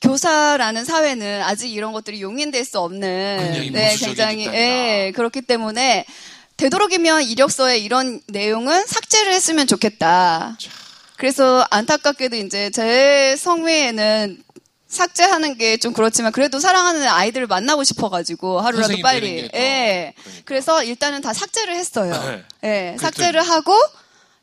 교사라는 0.01 0.83
사회는 0.83 1.41
아직 1.43 1.71
이런 1.73 1.93
것들이 1.93 2.21
용인될 2.21 2.65
수 2.65 2.79
없는 2.79 3.71
네, 3.71 3.95
굉장히. 3.95 4.47
예, 4.47 5.13
그렇기 5.15 5.41
때문에 5.41 6.05
되도록이면 6.57 7.23
이력서에 7.23 7.77
이런 7.77 8.19
내용은 8.27 8.85
삭제를 8.85 9.33
했으면 9.33 9.65
좋겠다. 9.65 10.57
그래서 11.15 11.65
안타깝게도 11.69 12.35
이제 12.35 12.69
제 12.69 13.35
성매에는 13.38 14.42
삭제하는 14.93 15.57
게 15.57 15.77
좀 15.77 15.91
그렇지만 15.93 16.31
그래도 16.31 16.59
사랑하는 16.59 17.05
아이들을 17.07 17.47
만나고 17.47 17.83
싶어가지고 17.83 18.62
하루라도 18.62 18.95
빨리. 19.01 19.50
예. 19.53 20.13
그러니까. 20.15 20.41
그래서 20.45 20.83
일단은 20.83 21.21
다 21.21 21.33
삭제를 21.33 21.75
했어요. 21.75 22.43
네. 22.62 22.91
예. 22.93 22.97
삭제를 23.00 23.41
하고 23.41 23.75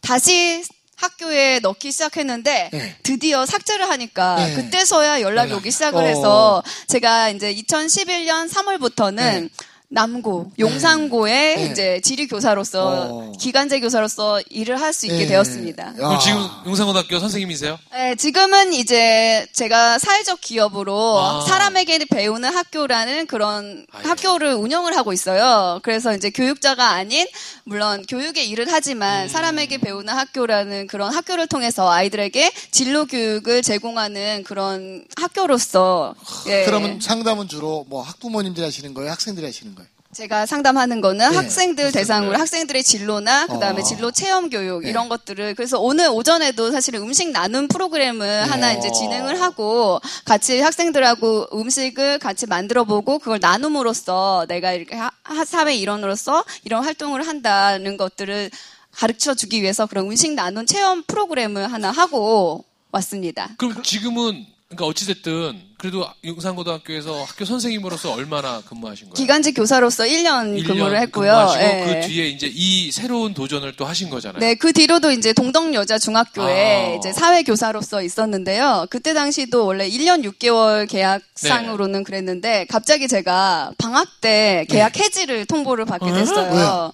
다시 0.00 0.62
학교에 0.96 1.60
넣기 1.60 1.92
시작했는데 1.92 2.70
네. 2.72 2.96
드디어 3.02 3.46
삭제를 3.46 3.88
하니까 3.88 4.36
네. 4.36 4.54
그때서야 4.54 5.20
연락이 5.22 5.50
연락. 5.52 5.60
오기 5.60 5.70
시작을 5.70 6.02
어. 6.02 6.06
해서 6.06 6.62
제가 6.88 7.30
이제 7.30 7.54
2011년 7.54 8.50
3월부터는 8.50 9.16
네. 9.16 9.48
남고, 9.92 10.52
용산고에 10.58 11.56
네. 11.56 11.66
이제 11.66 12.00
지리 12.02 12.28
교사로서 12.28 13.08
어. 13.10 13.32
기간제 13.40 13.80
교사로서 13.80 14.40
일을 14.48 14.80
할 14.80 14.90
수 14.92 15.06
있게 15.06 15.18
네. 15.18 15.26
되었습니다. 15.26 15.86
야. 15.88 15.92
그럼 15.94 16.18
지금 16.20 16.40
용산고등학교 16.66 17.18
선생님이세요? 17.20 17.78
네, 17.92 18.14
지금은 18.16 18.72
이제 18.72 19.46
제가 19.52 19.98
사회적 20.00 20.40
기업으로 20.40 21.18
아. 21.18 21.40
사람에게 21.46 22.04
배우는 22.06 22.52
학교라는 22.54 23.26
그런 23.26 23.86
아이고. 23.92 24.08
학교를 24.08 24.54
운영을 24.54 24.96
하고 24.96 25.12
있어요. 25.12 25.78
그래서 25.82 26.14
이제 26.14 26.30
교육자가 26.30 26.90
아닌 26.90 27.26
물론 27.64 28.04
교육의 28.08 28.48
일을 28.48 28.66
음. 28.66 28.72
하지만 28.72 29.28
사람에게 29.28 29.78
배우는 29.78 30.12
학교라는 30.12 30.86
그런 30.88 31.12
학교를 31.14 31.46
통해서 31.46 31.90
아이들에게 31.90 32.50
진로 32.72 33.06
교육을 33.06 33.62
제공하는 33.62 34.42
그런 34.44 35.04
학교로서 35.16 36.14
예. 36.48 36.64
그러면 36.64 37.00
상담은 37.00 37.48
주로 37.48 37.84
뭐 37.88 38.02
학부모님들이 38.02 38.64
하시는 38.64 38.92
거예요? 38.94 39.10
학생들이 39.12 39.46
하시는 39.46 39.74
거예요? 39.74 39.79
제가 40.12 40.44
상담하는 40.44 41.00
거는 41.00 41.30
네, 41.30 41.36
학생들 41.36 41.92
대상으로 41.92 42.36
학생들의 42.36 42.82
진로나 42.82 43.46
그다음에 43.46 43.80
어. 43.80 43.84
진로 43.84 44.10
체험 44.10 44.50
교육 44.50 44.82
네. 44.82 44.90
이런 44.90 45.08
것들을 45.08 45.54
그래서 45.54 45.78
오늘 45.78 46.08
오전에도 46.08 46.72
사실은 46.72 47.02
음식 47.02 47.30
나눔 47.30 47.68
프로그램을 47.68 48.50
하나 48.50 48.72
이제 48.72 48.90
진행을 48.90 49.40
하고 49.40 50.00
같이 50.24 50.60
학생들하고 50.60 51.46
음식을 51.56 52.18
같이 52.18 52.46
만들어 52.46 52.82
보고 52.82 53.20
그걸 53.20 53.38
나눔으로써 53.40 54.46
내가 54.48 54.72
이렇게 54.72 54.96
하- 54.96 55.12
하- 55.22 55.44
사회 55.44 55.76
일원으로서 55.76 56.44
이런 56.64 56.82
활동을 56.82 57.24
한다는 57.28 57.96
것들을 57.96 58.50
가르쳐 58.90 59.34
주기 59.34 59.62
위해서 59.62 59.86
그런 59.86 60.06
음식 60.06 60.32
나눔 60.32 60.66
체험 60.66 61.04
프로그램을 61.04 61.72
하나 61.72 61.92
하고 61.92 62.64
왔습니다. 62.90 63.50
그럼 63.58 63.80
지금은 63.84 64.44
그러니까 64.70 64.86
어찌됐든 64.86 65.62
그래도 65.78 66.06
용산고등학교에서 66.24 67.24
학교 67.24 67.44
선생님으로서 67.44 68.12
얼마나 68.12 68.60
근무하신 68.60 69.08
거예요? 69.08 69.14
기간제 69.14 69.50
교사로서 69.52 70.04
1년, 70.04 70.56
1년 70.56 70.66
근무를 70.66 71.00
했고요. 71.00 71.32
근무하시고 71.32 71.64
예. 71.64 71.84
그 71.84 72.06
뒤에 72.06 72.28
이제 72.28 72.48
이 72.48 72.92
새로운 72.92 73.34
도전을 73.34 73.74
또 73.74 73.84
하신 73.84 74.10
거잖아요. 74.10 74.38
네, 74.38 74.54
그 74.54 74.72
뒤로도 74.72 75.10
이제 75.10 75.32
동덕 75.32 75.74
여자 75.74 75.98
중학교에 75.98 76.92
아. 76.92 76.96
이제 76.96 77.12
사회 77.12 77.42
교사로서 77.42 78.00
있었는데요. 78.00 78.86
그때 78.90 79.12
당시도 79.12 79.66
원래 79.66 79.90
1년 79.90 80.22
6개월 80.22 80.88
계약상으로는 80.88 82.00
네. 82.00 82.04
그랬는데 82.04 82.66
갑자기 82.68 83.08
제가 83.08 83.72
방학 83.76 84.20
때 84.20 84.66
계약 84.68 84.92
네. 84.92 85.02
해지를 85.02 85.46
통보를 85.46 85.84
받게 85.84 86.10
어? 86.10 86.14
됐어요. 86.14 86.54
왜요? 86.54 86.92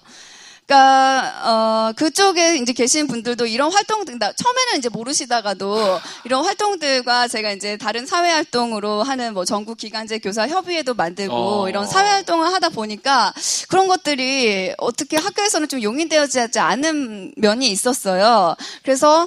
그러니까 0.67 1.33
어 1.45 1.93
그쪽에 1.95 2.57
이제 2.57 2.73
계신 2.73 3.07
분들도 3.07 3.45
이런 3.45 3.71
활동들 3.71 4.19
나- 4.19 4.33
처음에는 4.33 4.77
이제 4.77 4.89
모르시다가도 4.89 5.99
이런 6.25 6.43
활동들과 6.43 7.29
제가 7.29 7.51
이제 7.53 7.77
다른 7.77 8.05
사회 8.05 8.31
활동으로 8.31 9.01
하는 9.01 9.33
뭐 9.33 9.45
전국 9.45 9.77
기간제 9.77 10.19
교사 10.19 10.45
협의회도 10.45 10.93
만들고 10.93 11.33
어. 11.63 11.69
이런 11.69 11.87
사회 11.87 12.09
활동을 12.09 12.47
하다 12.53 12.69
보니까 12.69 13.33
그런 13.69 13.87
것들이 13.87 14.73
어떻게 14.77 15.15
학교에서는 15.15 15.69
좀 15.69 15.81
용인되어지지 15.81 16.59
않은 16.59 17.31
면이 17.37 17.69
있었어요. 17.71 18.55
그래서 18.83 19.25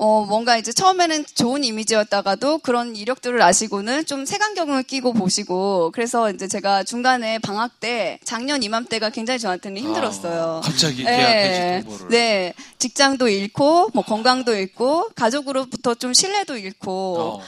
어, 0.00 0.24
뭔가 0.24 0.56
이제 0.56 0.72
처음에는 0.72 1.24
좋은 1.34 1.64
이미지였다가도 1.64 2.58
그런 2.58 2.94
이력들을 2.94 3.42
아시고는 3.42 4.06
좀 4.06 4.24
색안경을 4.24 4.84
끼고 4.84 5.12
보시고 5.12 5.90
그래서 5.92 6.30
이제 6.30 6.46
제가 6.46 6.84
중간에 6.84 7.40
방학 7.40 7.80
때 7.80 8.20
작년 8.24 8.62
이맘때가 8.62 9.10
굉장히 9.10 9.40
저한테는 9.40 9.82
힘들었어요. 9.82 10.60
아, 10.62 10.66
갑자기 10.66 11.02
네. 11.02 11.82
네. 12.10 12.54
직장도 12.78 13.26
잃고, 13.26 13.90
뭐 13.92 14.04
건강도 14.04 14.54
잃고, 14.54 15.08
가족으로부터 15.16 15.96
좀 15.96 16.14
신뢰도 16.14 16.56
잃고, 16.58 17.18
어. 17.18 17.40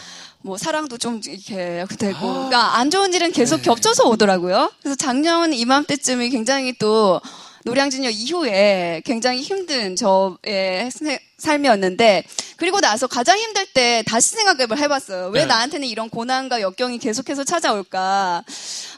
뭐 0.42 0.56
사랑도 0.56 0.98
좀 0.98 1.20
이렇게 1.24 1.84
되고, 1.98 2.18
그러니까 2.18 2.78
안 2.78 2.90
좋은 2.90 3.14
일은 3.14 3.30
계속 3.30 3.62
겹쳐서 3.62 4.08
오더라고요. 4.08 4.72
그래서 4.80 4.96
작년 4.96 5.52
이맘때쯤이 5.52 6.30
굉장히 6.30 6.72
또 6.78 7.20
노량진역 7.64 8.12
이후에 8.12 9.02
굉장히 9.04 9.42
힘든 9.42 9.94
저의 9.94 10.90
세- 10.90 11.20
삶이었는데 11.40 12.24
그리고 12.56 12.80
나서 12.80 13.06
가장 13.06 13.38
힘들 13.38 13.64
때 13.66 14.02
다시 14.06 14.30
생각을 14.36 14.78
해봤어요. 14.78 15.28
왜 15.28 15.40
네. 15.40 15.46
나한테는 15.46 15.88
이런 15.88 16.10
고난과 16.10 16.60
역경이 16.60 16.98
계속해서 16.98 17.44
찾아올까? 17.44 18.44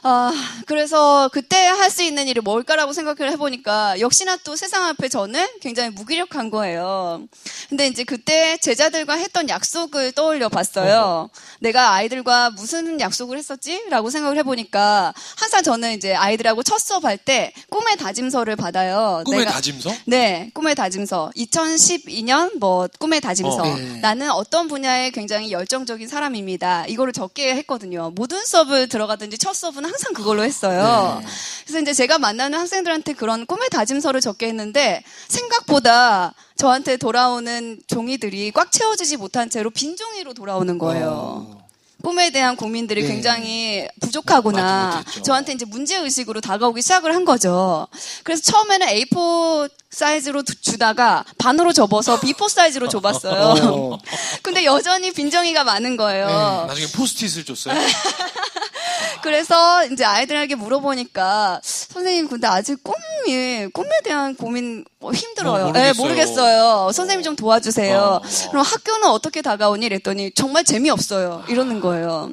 아 0.03 0.33
그래서 0.67 1.29
그때 1.31 1.57
할 1.67 1.93
수 1.93 2.01
있는 2.01 2.27
일이 2.27 2.39
뭘까라고 2.41 2.91
생각을 2.91 3.31
해보니까 3.33 3.99
역시나 3.99 4.37
또 4.37 4.55
세상 4.55 4.85
앞에 4.85 5.09
저는 5.09 5.45
굉장히 5.61 5.91
무기력한 5.91 6.49
거예요. 6.49 7.21
근데 7.69 7.85
이제 7.87 8.03
그때 8.03 8.57
제자들과 8.57 9.13
했던 9.13 9.47
약속을 9.47 10.11
떠올려 10.13 10.49
봤어요. 10.49 11.29
내가 11.59 11.91
아이들과 11.93 12.49
무슨 12.51 12.99
약속을 12.99 13.37
했었지?라고 13.37 14.09
생각을 14.09 14.37
해보니까 14.39 15.13
항상 15.37 15.61
저는 15.61 15.91
이제 15.93 16.15
아이들하고 16.15 16.63
첫 16.63 16.79
수업할 16.79 17.17
때 17.19 17.53
꿈의 17.69 17.97
다짐서를 17.97 18.55
받아요. 18.55 19.21
꿈의 19.25 19.41
내가- 19.45 19.51
다짐서? 19.51 19.91
네, 20.05 20.49
꿈의 20.55 20.73
다짐서. 20.73 21.31
2012년 21.37 22.32
뭐 22.59 22.87
꿈의 22.99 23.21
다짐서. 23.21 23.61
어. 23.61 23.75
네. 23.75 23.99
나는 24.01 24.31
어떤 24.31 24.67
분야에 24.67 25.11
굉장히 25.11 25.51
열정적인 25.51 26.07
사람입니다. 26.07 26.85
이거를 26.87 27.13
적게 27.13 27.55
했거든요. 27.55 28.11
모든 28.15 28.43
수업을 28.45 28.87
들어가든지 28.89 29.37
첫 29.37 29.53
수업은 29.53 29.83
항상 29.85 30.13
그걸로 30.13 30.43
했어요. 30.43 31.19
네. 31.21 31.27
그래서 31.65 31.79
이제 31.81 31.93
제가 31.93 32.19
만나는 32.19 32.59
학생들한테 32.59 33.13
그런 33.13 33.45
꿈의 33.45 33.69
다짐서를 33.69 34.21
적게 34.21 34.47
했는데 34.47 35.03
생각보다 35.27 36.33
저한테 36.55 36.97
돌아오는 36.97 37.79
종이들이 37.87 38.51
꽉 38.51 38.71
채워지지 38.71 39.17
못한 39.17 39.49
채로 39.49 39.69
빈 39.69 39.95
종이로 39.95 40.33
돌아오는 40.33 40.77
거예요. 40.77 41.07
어. 41.09 41.62
꿈에 42.03 42.31
대한 42.31 42.57
고민들이 42.57 43.01
네. 43.03 43.07
굉장히 43.07 43.77
맞지 43.81 43.99
부족하구나. 44.01 45.03
저한테 45.23 45.53
이제 45.53 45.63
문제 45.63 45.95
의식으로 45.97 46.41
다가오기 46.41 46.81
시작을 46.81 47.15
한 47.15 47.23
거죠. 47.23 47.87
그래서 48.23 48.41
처음에는 48.43 48.85
A4 48.87 49.69
사이즈로 49.89 50.43
두- 50.43 50.59
주다가 50.59 51.23
반으로 51.37 51.71
접어서 51.71 52.19
B4 52.19 52.49
사이즈로 52.49 52.89
줘봤어요. 52.89 53.63
어. 53.71 53.97
근데 54.43 54.65
여전히 54.65 55.13
빈정이가 55.13 55.63
많은 55.63 55.95
거예요. 55.95 56.65
나중에 56.67 56.87
포스트잇을 56.91 57.45
줬어요. 57.45 57.73
그래서 59.23 59.85
이제 59.85 60.03
아이들에게 60.03 60.55
물어보니까 60.55 61.61
선생님 61.93 62.27
근데 62.27 62.47
아직 62.47 62.79
꿈이 62.83 63.67
꿈에 63.71 63.89
대한 64.03 64.35
고민 64.35 64.83
뭐 64.99 65.11
힘들어요. 65.11 65.65
어, 65.65 65.71
네, 65.71 65.93
모르겠어요. 65.93 66.03
모르겠어요. 66.03 66.91
선생님 66.93 67.23
좀 67.23 67.35
도와주세요. 67.35 67.97
어. 67.97 68.21
그럼 68.51 68.65
학교는 68.65 69.09
어떻게 69.09 69.41
다가오니? 69.41 69.85
이랬더니 69.85 70.31
정말 70.33 70.63
재미없어요. 70.63 71.43
이러는 71.49 71.79
거예요. 71.81 72.31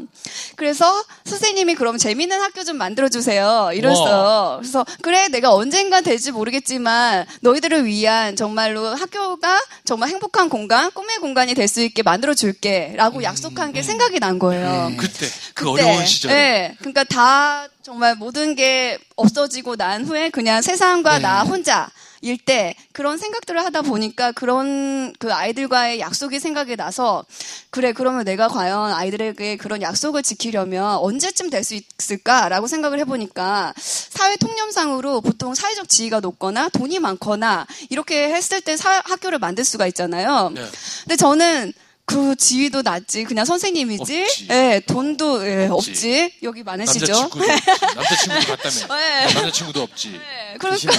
그래서 0.56 1.02
선생님이 1.24 1.74
그럼 1.74 1.98
재미있는 1.98 2.40
학교 2.40 2.62
좀 2.64 2.76
만들어 2.76 3.08
주세요. 3.08 3.70
이랬어요. 3.74 4.58
그래서 4.60 4.86
그래 5.02 5.28
내가 5.28 5.52
언젠가 5.54 6.00
될지 6.00 6.30
모르겠지만 6.32 7.26
너희들을 7.40 7.84
위한 7.86 8.36
정말로 8.36 8.86
학교가 8.94 9.60
정말 9.84 10.08
행복한 10.10 10.48
공간, 10.48 10.90
꿈의 10.92 11.18
공간이 11.18 11.54
될 11.54 11.70
수 11.70 11.80
있게 11.82 12.02
만들어 12.02 12.34
줄게. 12.34 12.94
라고 12.96 13.22
약속한 13.22 13.72
게 13.72 13.80
생각이 13.82 14.18
난 14.18 14.40
거예요. 14.40 14.90
그때 14.98 15.26
그 15.54 15.70
그때, 15.70 15.82
어려운 15.84 16.04
시절에 16.04 16.34
네, 16.34 16.74
그러니까 16.80 17.04
다 17.04 17.68
정말 17.82 18.14
모든 18.14 18.54
게 18.54 18.98
없어지고 19.16 19.76
난 19.76 20.04
후에 20.04 20.30
그냥 20.30 20.60
세상과 20.62 21.16
네. 21.16 21.22
나 21.22 21.42
혼자 21.42 21.88
일 22.22 22.36
때 22.36 22.74
그런 22.92 23.16
생각들을 23.16 23.64
하다 23.64 23.80
보니까 23.80 24.32
그런 24.32 25.14
그 25.18 25.32
아이들과의 25.32 26.00
약속이 26.00 26.38
생각이 26.38 26.76
나서 26.76 27.24
그래 27.70 27.94
그러면 27.94 28.24
내가 28.26 28.46
과연 28.48 28.92
아이들에게 28.92 29.56
그런 29.56 29.80
약속을 29.80 30.22
지키려면 30.22 30.96
언제쯤 30.98 31.48
될 31.48 31.64
수 31.64 31.74
있을까라고 31.98 32.66
생각을 32.66 32.98
해보니까 33.00 33.72
사회 33.78 34.36
통념상으로 34.36 35.22
보통 35.22 35.54
사회적 35.54 35.88
지위가 35.88 36.20
높거나 36.20 36.68
돈이 36.68 36.98
많거나 36.98 37.66
이렇게 37.88 38.28
했을 38.28 38.60
때 38.60 38.76
사- 38.76 39.00
학교를 39.06 39.38
만들 39.38 39.64
수가 39.64 39.86
있잖아요. 39.86 40.50
네. 40.54 40.62
근데 41.04 41.16
저는 41.16 41.72
그 42.10 42.34
지위도 42.34 42.82
낮지 42.82 43.22
그냥 43.24 43.44
선생님이지 43.44 44.00
없지. 44.02 44.46
예 44.50 44.82
돈도 44.84 45.46
예, 45.46 45.66
없지. 45.68 45.90
없지 45.90 46.32
여기 46.42 46.62
많으시죠 46.64 47.06
남자친구도 47.12 47.44
없지. 47.52 47.62
남자친구도 47.96 48.46
갔다며. 48.56 48.96
네. 49.00 49.34
남자친구도 49.34 49.82
없지. 49.82 50.08
예, 50.14 50.58
그러니까 50.58 50.92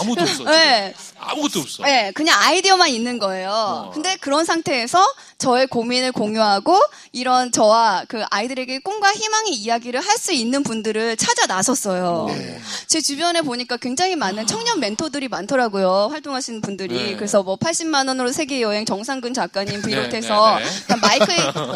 아무도 0.00 0.22
없어. 0.22 0.54
예, 0.54 0.94
아무것도 1.18 1.60
없어. 1.60 1.84
예, 1.88 2.12
그냥 2.14 2.38
아이디어만 2.40 2.88
있는 2.90 3.18
거예요. 3.18 3.50
어. 3.50 3.90
근데 3.92 4.16
그런 4.16 4.44
상태에서 4.44 5.04
저의 5.38 5.66
고민을 5.66 6.12
공유하고 6.12 6.78
이런 7.10 7.50
저와 7.50 8.04
그 8.06 8.22
아이들에게 8.30 8.78
꿈과 8.80 9.12
희망의 9.12 9.52
이야기를 9.54 10.00
할 10.00 10.12
수 10.22 10.32
있는 10.32 10.62
분들을 10.62 11.16
찾아 11.16 11.46
나섰어요. 11.46 12.26
네. 12.28 12.60
제 12.86 13.00
주변에 13.00 13.40
보니까 13.42 13.76
굉장히 13.76 14.14
많은 14.14 14.46
청년 14.46 14.78
멘토들이 14.78 15.26
많더라고요. 15.26 16.10
활동하시는 16.12 16.60
분들이. 16.60 16.94
네. 16.94 17.16
그래서 17.16 17.42
뭐 17.42 17.56
80만 17.56 18.06
원으로 18.06 18.30
세계 18.30 18.60
여행 18.60 18.84
정상근 18.84 19.34
작가님 19.34 19.82
비롯해서 19.82 20.51
네, 20.51 20.51
네. 20.58 20.96
마이크 21.00 21.26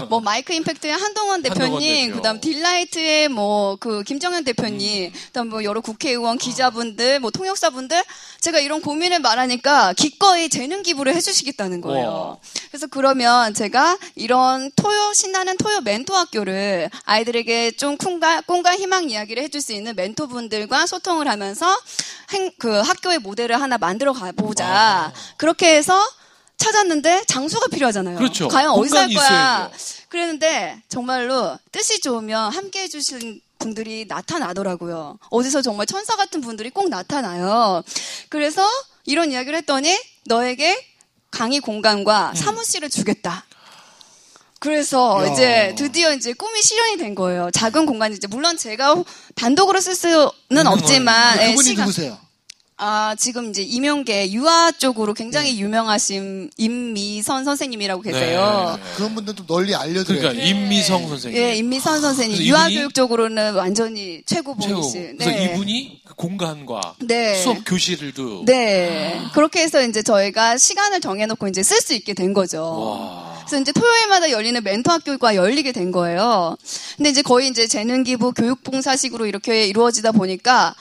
뭐 0.08 0.20
마이크 0.20 0.52
임팩트의 0.52 0.92
한동원 0.92 1.42
대표님, 1.42 1.62
한동원 1.62 1.82
대표. 1.82 2.16
그다음 2.16 2.40
딜라이트의 2.40 3.28
뭐 3.28 3.76
그 3.80 4.02
김정현 4.02 4.44
대표님, 4.44 5.12
그다음 5.26 5.48
뭐 5.48 5.62
여러 5.64 5.80
국회의원, 5.80 6.38
기자분들, 6.38 7.20
뭐 7.20 7.30
통역사분들 7.30 8.02
제가 8.40 8.58
이런 8.60 8.80
고민을 8.80 9.20
말하니까 9.20 9.92
기꺼이 9.94 10.48
재능 10.48 10.82
기부를 10.82 11.14
해주시겠다는 11.14 11.80
거예요. 11.80 12.08
와. 12.08 12.36
그래서 12.70 12.86
그러면 12.86 13.54
제가 13.54 13.98
이런 14.14 14.70
토요 14.76 15.12
신나는 15.12 15.56
토요 15.56 15.80
멘토 15.82 16.14
학교를 16.14 16.90
아이들에게 17.04 17.72
좀 17.72 17.96
꿈과, 17.96 18.42
꿈과 18.42 18.76
희망 18.76 19.10
이야기를 19.10 19.42
해줄 19.42 19.60
수 19.60 19.72
있는 19.72 19.94
멘토분들과 19.96 20.86
소통을 20.86 21.28
하면서 21.28 21.66
행, 22.32 22.50
그 22.58 22.80
학교의 22.80 23.18
모델을 23.18 23.60
하나 23.60 23.78
만들어 23.78 24.12
가보자. 24.12 25.12
그렇게 25.36 25.76
해서 25.76 26.00
찾았는데 26.58 27.24
장소가 27.26 27.66
필요하잖아요. 27.68 28.16
그렇죠. 28.18 28.48
과연 28.48 28.70
어디서 28.70 28.96
할 28.98 29.06
공간이 29.08 29.14
거야? 29.14 29.70
그랬는데 30.08 30.82
정말로 30.88 31.58
뜻이 31.72 32.00
좋으면 32.00 32.52
함께 32.52 32.82
해주신 32.82 33.40
분들이 33.58 34.04
나타나더라고요. 34.08 35.18
어디서 35.30 35.62
정말 35.62 35.86
천사 35.86 36.16
같은 36.16 36.40
분들이 36.40 36.70
꼭 36.70 36.88
나타나요. 36.88 37.82
그래서 38.28 38.66
이런 39.04 39.30
이야기를 39.32 39.58
했더니 39.58 39.96
너에게 40.26 40.84
강의 41.30 41.60
공간과 41.60 42.32
사무실을 42.34 42.88
주겠다. 42.90 43.44
그래서 44.58 45.24
야. 45.26 45.32
이제 45.32 45.74
드디어 45.76 46.12
이제 46.14 46.32
꿈이 46.32 46.62
실현이 46.62 46.96
된 46.96 47.14
거예요. 47.14 47.50
작은 47.52 47.84
공간 47.86 48.12
이제 48.12 48.26
물론 48.26 48.56
제가 48.56 48.96
단독으로 49.34 49.80
쓸 49.80 49.94
수는 49.94 50.66
없지만 50.66 51.38
예, 51.42 51.48
그분이 51.50 51.68
시간- 51.68 51.86
누구세요? 51.86 52.18
아 52.78 53.14
지금 53.18 53.48
이제 53.48 53.62
임용계 53.62 54.32
유아 54.32 54.72
쪽으로 54.72 55.14
굉장히 55.14 55.58
유명하신 55.58 56.50
임미선 56.58 57.44
선생님이라고 57.46 58.02
계세요. 58.02 58.78
네. 58.78 58.92
그런 58.96 59.14
분들도 59.14 59.46
널리 59.46 59.74
알려드려요. 59.74 60.20
그러니까 60.20 60.44
임미성 60.44 61.08
선생님. 61.08 61.40
예, 61.42 61.54
임미선 61.56 62.02
선생님 62.02 62.36
그래서 62.36 62.50
유아 62.50 62.68
이분이 62.68 62.74
교육 62.76 62.94
쪽으로는 62.94 63.54
완전히 63.54 64.22
최고 64.26 64.54
최고. 64.60 64.82
보이신. 64.82 65.16
그래서 65.16 65.42
이분이 65.42 66.02
그 66.04 66.14
공간과 66.16 66.96
네. 67.00 67.36
수업 67.36 67.64
교실들도 67.64 68.44
네. 68.44 69.22
그렇게 69.32 69.62
해서 69.62 69.82
이제 69.82 70.02
저희가 70.02 70.58
시간을 70.58 71.00
정해 71.00 71.24
놓고 71.24 71.48
이제 71.48 71.62
쓸 71.62 71.80
수 71.80 71.94
있게 71.94 72.12
된 72.12 72.34
거죠. 72.34 72.62
와. 72.62 73.36
그래서 73.46 73.62
이제 73.62 73.72
토요일마다 73.72 74.30
열리는 74.32 74.62
멘토 74.62 74.90
학교가 74.90 75.34
열리게 75.34 75.72
된 75.72 75.92
거예요. 75.92 76.58
근데 76.96 77.08
이제 77.08 77.22
거의 77.22 77.48
이제 77.48 77.66
재능 77.66 78.02
기부 78.02 78.32
교육 78.32 78.62
봉사식으로 78.64 79.24
이렇게 79.24 79.66
이루어지다 79.66 80.12
보니까 80.12 80.74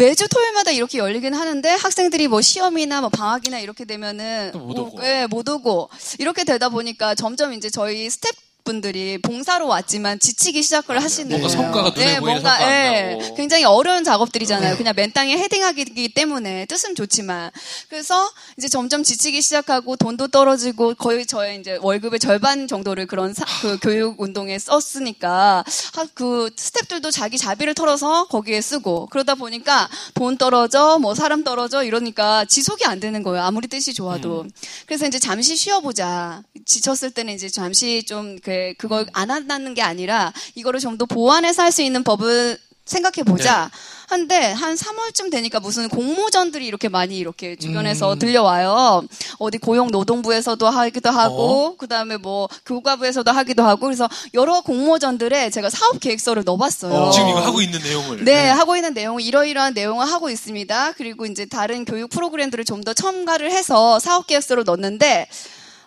매주 0.00 0.26
토요일마다 0.28 0.70
이렇게 0.70 0.96
열리긴 0.96 1.34
하는데 1.34 1.68
학생들이 1.68 2.26
뭐 2.26 2.40
시험이나 2.40 3.02
뭐 3.02 3.10
방학이나 3.10 3.58
이렇게 3.58 3.84
되면은 3.84 4.50
또못 4.54 4.78
오고. 4.78 4.98
오- 4.98 5.04
예, 5.04 5.26
못 5.28 5.46
오고 5.46 5.90
이렇게 6.18 6.44
되다 6.44 6.70
보니까 6.70 7.14
점점 7.14 7.52
이제 7.52 7.68
저희 7.68 8.08
스텝 8.08 8.34
분들이 8.64 9.18
봉사로 9.18 9.66
왔지만 9.66 10.18
지치기 10.18 10.62
시작을 10.62 11.02
하시는 11.02 11.28
뭔가 11.30 11.48
거예요. 11.48 11.62
성과가 11.62 11.90
눈에 11.90 12.04
네, 12.14 12.20
보이는 12.20 12.34
뭔가, 12.42 12.50
성과 12.58 12.64
안 12.66 12.72
예. 12.72 13.34
굉장히 13.36 13.64
어려운 13.64 14.04
작업들이잖아요. 14.04 14.76
그냥 14.76 14.94
맨 14.96 15.12
땅에 15.12 15.36
헤딩하기 15.36 16.14
때문에 16.14 16.66
뜻은 16.66 16.94
좋지만 16.94 17.50
그래서 17.88 18.30
이제 18.58 18.68
점점 18.68 19.02
지치기 19.02 19.40
시작하고 19.42 19.96
돈도 19.96 20.28
떨어지고 20.28 20.94
거의 20.94 21.26
저의 21.26 21.58
이제 21.60 21.78
월급의 21.80 22.18
절반 22.20 22.68
정도를 22.68 23.06
그런 23.06 23.34
사- 23.34 23.44
그 23.62 23.78
교육 23.82 24.20
운동에 24.20 24.58
썼으니까 24.58 25.64
하- 25.94 26.06
그 26.14 26.50
스탭들도 26.56 27.10
자기 27.12 27.38
자비를 27.38 27.74
털어서 27.74 28.26
거기에 28.26 28.60
쓰고 28.60 29.06
그러다 29.10 29.34
보니까 29.34 29.88
돈 30.14 30.36
떨어져 30.36 30.98
뭐 30.98 31.14
사람 31.14 31.44
떨어져 31.44 31.84
이러니까 31.84 32.44
지속이 32.44 32.84
안 32.84 33.00
되는 33.00 33.22
거예요. 33.22 33.42
아무리 33.44 33.68
뜻이 33.68 33.94
좋아도. 33.94 34.46
그래서 34.86 35.06
이제 35.06 35.18
잠시 35.18 35.56
쉬어보자. 35.56 36.42
지쳤을 36.66 37.10
때는 37.10 37.34
이제 37.34 37.48
잠시 37.48 38.02
좀 38.06 38.38
그, 38.42 38.49
그걸 38.78 39.06
안 39.12 39.30
한다는 39.30 39.74
게 39.74 39.82
아니라 39.82 40.32
이거를 40.54 40.80
좀 40.80 40.96
더 40.98 41.06
보완해서 41.06 41.62
할 41.62 41.70
수 41.72 41.82
있는 41.82 42.02
법을 42.04 42.58
생각해 42.84 43.22
보자. 43.24 43.70
한데 44.08 44.50
한 44.50 44.74
3월쯤 44.74 45.30
되니까 45.30 45.60
무슨 45.60 45.88
공모전들이 45.88 46.66
이렇게 46.66 46.88
많이 46.88 47.16
이렇게 47.16 47.54
주변에서 47.54 48.16
들려와요. 48.18 49.02
어디 49.38 49.58
고용노동부에서도 49.58 50.68
하기도 50.68 51.10
하고 51.10 51.76
그다음에 51.76 52.16
뭐 52.16 52.48
교과부에서도 52.66 53.30
하기도 53.30 53.62
하고 53.62 53.86
그래서 53.86 54.08
여러 54.34 54.62
공모전들에 54.62 55.50
제가 55.50 55.70
사업 55.70 56.00
계획서를 56.00 56.42
넣어봤어요. 56.44 57.12
지금 57.12 57.28
이거 57.28 57.38
하고 57.40 57.60
있는 57.62 57.78
내용을. 57.80 58.24
네, 58.24 58.48
하고 58.48 58.74
있는 58.74 58.94
내용은 58.94 59.22
이러이러한 59.22 59.74
내용을 59.74 60.10
하고 60.10 60.28
있습니다. 60.28 60.94
그리고 60.96 61.24
이제 61.26 61.46
다른 61.46 61.84
교육 61.84 62.10
프로그램들을 62.10 62.64
좀 62.64 62.80
더 62.82 62.92
첨가를 62.94 63.52
해서 63.52 64.00
사업 64.00 64.26
계획서로 64.26 64.64
넣었는데 64.64 65.28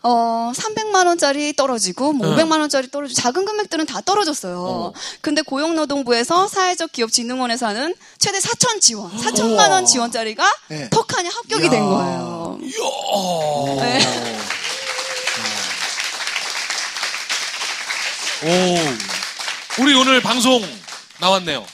어, 0.06 0.52
300만 0.54 1.08
원짜리 1.08 1.54
떨어지고 1.56 2.12
뭐 2.12 2.36
네. 2.36 2.44
500만 2.44 2.60
원짜리 2.60 2.92
떨어지고 2.92 3.22
작은 3.22 3.46
금액들은 3.46 3.86
다 3.86 4.02
떨어졌어요. 4.02 4.62
어. 4.62 4.94
근데 5.22 5.42
고용노동부에서 5.42 6.48
사회적 6.50 6.92
기업 6.92 7.10
진흥원에서 7.12 7.68
하는 7.68 7.96
최대 8.20 8.40
4천 8.40 8.82
지원, 8.82 9.16
4천만 9.18 9.70
원 9.72 9.86
지원짜리가 9.86 10.44
네. 10.68 10.90
턱하니 10.90 11.30
합격이 11.30 11.64
이야. 11.64 11.70
된 11.70 11.86
거예요. 11.86 12.60
이야. 12.62 13.76
네. 13.82 14.38
오. 18.46 19.82
우리 19.82 19.94
오늘 19.96 20.22
방송 20.22 20.62
나왔네요. 21.20 21.66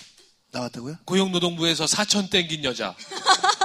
나왔다고요? 0.52 0.98
고용노동부에서 1.06 1.86
4천 1.86 2.30
땡긴 2.30 2.64
여자. 2.64 2.96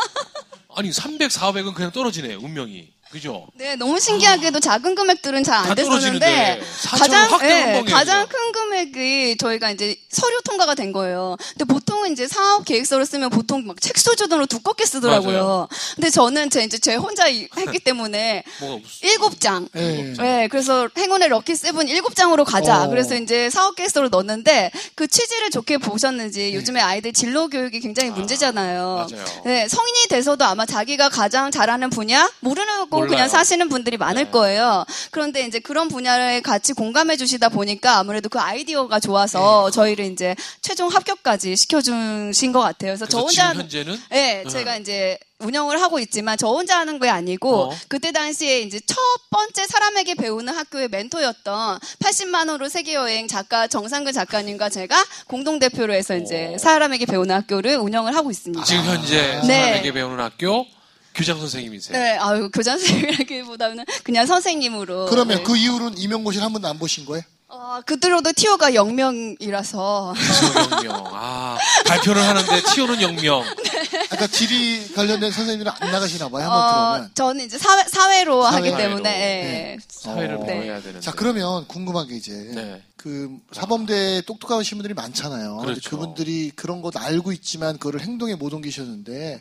아니 0.77 0.91
300, 0.93 1.31
400은 1.31 1.75
그냥 1.75 1.93
떨어지네 1.93 2.35
운명이. 2.37 2.89
그죠? 3.15 3.47
네, 3.55 3.77
너무 3.77 4.01
신기하게도 4.01 4.59
작은 4.59 4.97
금액들은 4.97 5.45
잘다안 5.45 5.77
됐었는데 5.77 6.19
떨어지는데 6.19 6.63
4천은 6.83 6.99
가장 6.99 7.31
확 7.33 7.45
예, 7.45 7.49
땡번이에요, 7.49 7.85
가장 7.97 8.27
그죠? 8.27 8.37
큰 8.37 8.53
금액이 8.53 9.37
저희가 9.37 9.71
이제 9.71 9.95
서류 10.11 10.41
통과가 10.43 10.75
된 10.75 10.91
거예요. 10.93 11.37
근데 11.53 11.65
보통은 11.65 12.13
이제 12.13 12.27
사업 12.27 12.65
계획서를 12.65 13.07
쓰면 13.07 13.31
보통 13.31 13.65
막 13.67 13.77
책 13.81 13.99
수준으로 13.99 14.47
두껍게 14.47 14.85
쓰더라고요. 14.85 15.39
맞아요. 15.45 15.69
근데 15.95 16.11
저는 16.11 16.51
제 16.51 16.65
이제 16.65 16.77
제 16.79 16.97
혼자 16.97 17.29
이- 17.29 17.47
했기 17.57 17.79
때문에 17.79 18.43
뭐가 18.61 18.79
무슨 18.83 19.09
일곱 19.09 19.41
장. 19.41 19.69
예. 19.77 20.15
네, 20.19 20.49
그래서 20.49 20.89
행운의 20.97 21.29
럭키 21.29 21.55
세븐 21.55 21.87
일곱 21.89 22.17
장으로 22.17 22.45
가자. 22.45 22.85
어. 22.85 22.89
그래서 22.89 23.15
이제 23.15 23.49
사업 23.51 23.77
계획서로 23.77 24.09
넣었는데 24.09 24.73
그 24.97 25.07
취지를 25.07 25.51
좋게 25.51 25.79
보셨는지 25.79 26.53
요즘에 26.55 26.81
아이들 26.81 27.13
진로 27.13 27.49
교육이 27.49 27.79
굉장히 27.81 28.11
문제잖아요. 28.11 29.07
맞아요. 29.09 29.25
네, 29.45 29.69
성인이 29.69 30.09
돼서도 30.09 30.45
아마 30.45 30.67
자기가 30.67 31.11
가장 31.11 31.51
잘하는 31.53 31.91
분야 31.91 32.29
모르고 32.41 33.04
몰라요. 33.05 33.17
그냥 33.17 33.29
사시는 33.29 33.69
분들이 33.69 33.97
많을 33.97 34.25
네. 34.25 34.31
거예요. 34.31 34.85
그런데 35.11 35.47
이제 35.47 35.59
그런 35.59 35.89
분야를 35.89 36.43
같이 36.43 36.73
공감해 36.73 37.17
주시다 37.17 37.49
보니까 37.49 37.99
아무래도 37.99 38.29
그 38.29 38.39
아이디어가 38.39 39.01
좋아서 39.01 39.71
저희를 39.71 40.07
이제 40.07 40.35
최종 40.61 40.89
합격까지 40.89 41.57
시켜주신 41.57 42.53
것 42.53 42.61
같아요. 42.61 42.91
그래서 42.91 43.07
저 43.07 43.23
그래서 43.23 43.27
혼자 43.27 43.49
지금 43.51 43.63
현재는 43.63 44.01
네, 44.11 44.43
네. 44.45 44.51
제가 44.51 44.77
이제 44.77 45.19
운영을 45.41 45.81
하고 45.81 45.99
있지만 45.99 46.39
저 46.39 46.49
혼자 46.49 46.79
하는 46.79 46.99
게 46.99 47.09
아니고 47.09 47.71
어. 47.71 47.77
그때 47.89 48.13
당시에 48.13 48.61
이제 48.61 48.81
첫 48.87 48.97
번째 49.31 49.67
사람에게 49.67 50.15
배우는 50.15 50.55
학교의 50.55 50.89
멘토였던 50.89 51.79
80만 51.99 52.49
호로 52.49 52.69
세계 52.69 52.95
여행 52.95 53.29
작가 53.29 53.67
정상근 53.67 54.13
작가님과 54.13 54.69
제가 54.71 55.05
공동 55.27 55.59
대표로 55.59 55.93
해서 55.93 56.17
이제 56.17 56.57
사람에게 56.59 57.07
배우는 57.07 57.35
학교를 57.35 57.77
운영을 57.77 58.15
하고 58.15 58.31
있습니다. 58.31 58.65
지금 58.65 58.85
현재 58.85 59.41
네. 59.47 59.63
사람에게 59.63 59.93
배우는 59.93 60.23
학교 60.23 60.67
교장 61.15 61.39
선생님이세요. 61.39 61.97
네, 61.97 62.17
아유 62.19 62.51
교장 62.53 62.79
선생님이라기보다는 62.79 63.85
그냥 64.03 64.27
선생님으로. 64.27 65.07
그러면 65.07 65.39
네. 65.39 65.43
그 65.43 65.57
이후로는 65.57 65.99
임용고시를 65.99 66.45
한 66.45 66.53
번도 66.53 66.67
안 66.69 66.79
보신 66.79 67.05
거예요? 67.07 67.23
어, 67.47 67.81
그들로도 67.87 68.33
티오가 68.33 68.71
0명이라서 68.73 70.15
티오 70.17 70.89
영명. 70.89 71.05
아 71.13 71.57
발표를 71.87 72.21
하는데 72.21 72.63
티오는 72.75 73.01
영명. 73.01 73.45
아까 74.11 74.27
지리 74.27 74.93
관련된 74.93 75.31
선생님들은 75.31 75.71
안 75.79 75.93
나가시나 75.93 76.29
봐요. 76.31 76.45
한번 76.45 76.61
어, 76.61 76.69
들어오면. 76.93 77.11
저는 77.15 77.45
이제 77.45 77.59
사회, 77.59 77.85
사회로 77.85 78.43
하기 78.45 78.71
사회로. 78.71 78.77
때문에 78.77 79.03
네. 79.11 79.73
예. 79.75 79.79
사회를 79.89 80.37
어. 80.37 80.45
배워야 80.45 80.81
되는데. 80.81 81.01
자 81.01 81.13
그러면 81.13 81.65
궁금한 81.69 82.09
게 82.09 82.17
이제 82.17 82.33
네. 82.33 82.83
그 82.97 83.31
사범대 83.53 84.23
똑똑하신 84.23 84.79
분들이 84.79 84.95
많잖아요. 84.95 85.59
그렇죠. 85.59 85.91
그분들이 85.91 86.51
그런 86.57 86.83
것 86.83 86.97
알고 86.97 87.33
있지만 87.33 87.79
그거를 87.79 88.01
행동에 88.01 88.35
못 88.35 88.53
옮기셨는데 88.53 89.41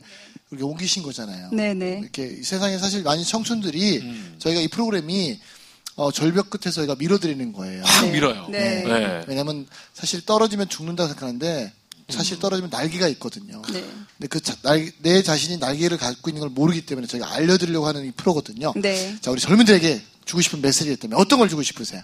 이렇게 0.53 0.63
옮기신 0.63 1.03
거잖아요. 1.03 1.49
네네. 1.51 1.99
이렇게 2.01 2.41
세상에 2.43 2.77
사실 2.77 3.03
많은 3.03 3.23
청춘들이 3.23 3.99
음. 3.99 4.35
저희가 4.39 4.61
이 4.61 4.67
프로그램이 4.67 5.39
어, 5.95 6.11
절벽 6.11 6.49
끝에서 6.49 6.75
저희가 6.75 6.95
밀어드리는 6.95 7.53
거예요. 7.53 7.83
확 7.85 8.05
네. 8.05 8.11
밀어요. 8.11 8.47
네. 8.49 8.83
네. 8.83 9.23
왜냐하면 9.27 9.67
사실 9.93 10.25
떨어지면 10.25 10.69
죽는다 10.69 11.07
생각하는데 11.07 11.71
사실 12.09 12.39
떨어지면 12.39 12.69
날개가 12.69 13.07
있거든요. 13.09 13.61
네. 13.71 13.83
근데 14.17 14.27
그내 14.27 15.23
자신이 15.23 15.57
날개를 15.57 15.97
갖고 15.97 16.29
있는 16.29 16.41
걸 16.41 16.49
모르기 16.49 16.85
때문에 16.85 17.07
저희가 17.07 17.31
알려드리려고 17.33 17.87
하는 17.87 18.05
이 18.05 18.11
프로거든요. 18.11 18.73
네. 18.75 19.15
자 19.21 19.31
우리 19.31 19.39
젊은들에게 19.39 20.01
주고 20.25 20.41
싶은 20.41 20.61
메시지가 20.61 20.93
있다면 20.93 21.19
어떤 21.19 21.39
걸 21.39 21.49
주고 21.49 21.63
싶으세요? 21.63 22.01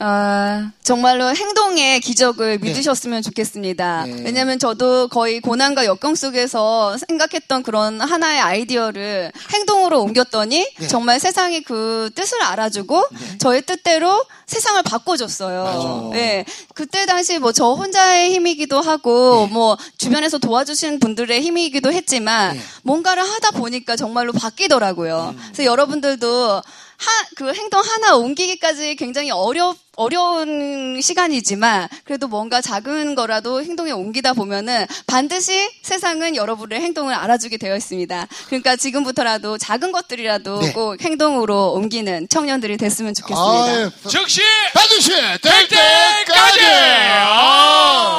아, 0.00 0.70
정말로 0.82 1.34
행동의 1.34 2.00
기적을 2.00 2.58
믿으셨으면 2.58 3.22
좋겠습니다. 3.22 4.04
네. 4.06 4.22
왜냐면 4.24 4.58
저도 4.58 5.08
거의 5.08 5.40
고난과 5.40 5.84
역경 5.84 6.14
속에서 6.14 6.96
생각했던 7.06 7.62
그런 7.62 8.00
하나의 8.00 8.40
아이디어를 8.40 9.30
행동으로 9.52 10.00
옮겼더니 10.00 10.66
네. 10.78 10.86
정말 10.88 11.20
세상이 11.20 11.62
그 11.62 12.10
뜻을 12.14 12.42
알아주고 12.42 13.04
저의 13.38 13.62
뜻대로 13.62 14.24
세상을 14.46 14.82
바꿔줬어요. 14.82 16.10
네. 16.12 16.44
그때 16.74 17.06
당시 17.06 17.38
뭐 17.38 17.52
저 17.52 17.74
혼자의 17.74 18.32
힘이기도 18.32 18.80
하고 18.80 19.46
뭐 19.48 19.76
주변에서 19.98 20.38
도와주신 20.38 21.00
분들의 21.00 21.42
힘이기도 21.42 21.92
했지만 21.92 22.54
네. 22.56 22.62
뭔가를 22.82 23.22
하다 23.22 23.50
보니까 23.52 23.94
정말로 23.94 24.32
바뀌더라고요. 24.32 25.34
그래서 25.52 25.64
여러분들도 25.64 26.62
하, 27.02 27.26
그 27.36 27.52
행동 27.52 27.82
하나 27.82 28.16
옮기기까지 28.16 28.94
굉장히 28.96 29.30
어려, 29.30 29.74
어려운 29.96 31.00
시간이지만 31.00 31.88
그래도 32.04 32.28
뭔가 32.28 32.60
작은 32.60 33.16
거라도 33.16 33.62
행동에 33.62 33.90
옮기다 33.90 34.34
보면은 34.34 34.86
반드시 35.06 35.68
세상은 35.82 36.36
여러분의 36.36 36.80
행동을 36.80 37.14
알아주게 37.14 37.56
되어 37.56 37.76
있습니다. 37.76 38.28
그러니까 38.46 38.76
지금부터라도 38.76 39.58
작은 39.58 39.90
것들이라도 39.90 40.60
네. 40.60 40.72
꼭 40.72 41.00
행동으로 41.00 41.72
옮기는 41.72 42.28
청년들이 42.28 42.76
됐으면 42.76 43.14
좋겠습니다. 43.14 43.64
아유, 43.64 43.90
즉시 44.08 44.40
반드시 44.72 45.10
될될 45.10 45.68
때까지. 45.68 46.60
아! 46.64 47.32
아! 47.34 48.12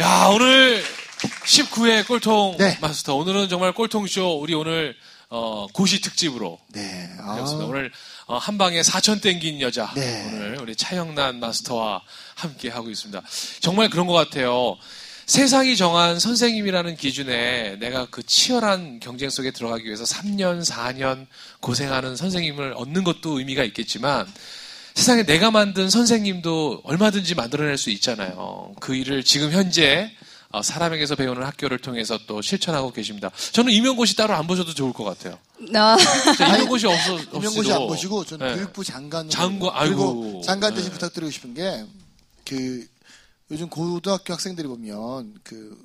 야 0.00 0.28
오늘 0.32 0.82
19회 1.44 2.06
꼴통 2.06 2.56
네. 2.58 2.78
마스터 2.80 3.14
오늘은 3.14 3.48
정말 3.48 3.72
꼴통 3.72 4.06
쇼 4.06 4.40
우리 4.40 4.54
오늘 4.54 4.96
어, 5.36 5.66
고시 5.72 6.00
특집으로 6.00 6.60
네. 6.68 7.10
아, 7.18 7.40
오늘 7.60 7.90
어, 8.26 8.38
한 8.38 8.56
방에 8.56 8.82
4천 8.82 9.20
땡긴 9.20 9.60
여자 9.62 9.92
네. 9.96 10.30
오늘 10.32 10.60
우리 10.60 10.76
차영란 10.76 11.40
마스터와 11.40 12.02
함께 12.36 12.68
하고 12.68 12.88
있습니다. 12.88 13.20
정말 13.58 13.90
그런 13.90 14.06
것 14.06 14.12
같아요. 14.12 14.76
세상이 15.26 15.76
정한 15.76 16.20
선생님이라는 16.20 16.94
기준에 16.96 17.76
내가 17.80 18.06
그 18.12 18.22
치열한 18.22 19.00
경쟁 19.00 19.28
속에 19.28 19.50
들어가기 19.50 19.84
위해서 19.86 20.04
3년, 20.04 20.64
4년 20.64 21.26
고생하는 21.58 22.14
선생님을 22.14 22.74
얻는 22.76 23.02
것도 23.02 23.40
의미가 23.40 23.64
있겠지만 23.64 24.32
세상에 24.94 25.24
내가 25.24 25.50
만든 25.50 25.90
선생님도 25.90 26.82
얼마든지 26.84 27.34
만들어낼 27.34 27.76
수 27.76 27.90
있잖아요. 27.90 28.72
그 28.78 28.94
일을 28.94 29.24
지금 29.24 29.50
현재 29.50 30.12
어, 30.12 30.23
사람에게서 30.62 31.16
배우는 31.16 31.42
학교를 31.44 31.78
통해서 31.78 32.18
또 32.26 32.40
실천하고 32.42 32.92
계십니다. 32.92 33.30
저는 33.52 33.72
임용고시 33.72 34.16
따로 34.16 34.34
안 34.34 34.46
보셔도 34.46 34.74
좋을 34.74 34.92
것 34.92 35.04
같아요. 35.04 35.38
나 35.70 35.96
진짜 35.96 36.54
임용고시 36.56 36.86
없어 36.86 37.14
없이도 37.32 37.74
안 37.74 37.86
보시고 37.88 38.24
저는 38.24 38.46
네. 38.48 38.54
교육부 38.56 38.84
장관 38.84 39.28
장관, 39.30 39.58
그리고 39.58 39.72
아이고. 40.04 40.42
장관 40.44 40.74
대신 40.74 40.88
네. 40.90 40.94
부탁드리고 40.94 41.30
싶은 41.30 41.54
게 41.54 41.84
그 42.44 42.86
요즘 43.50 43.70
고등학교 43.70 44.34
학생들이 44.34 44.68
보면 44.68 45.34
그 45.42 45.78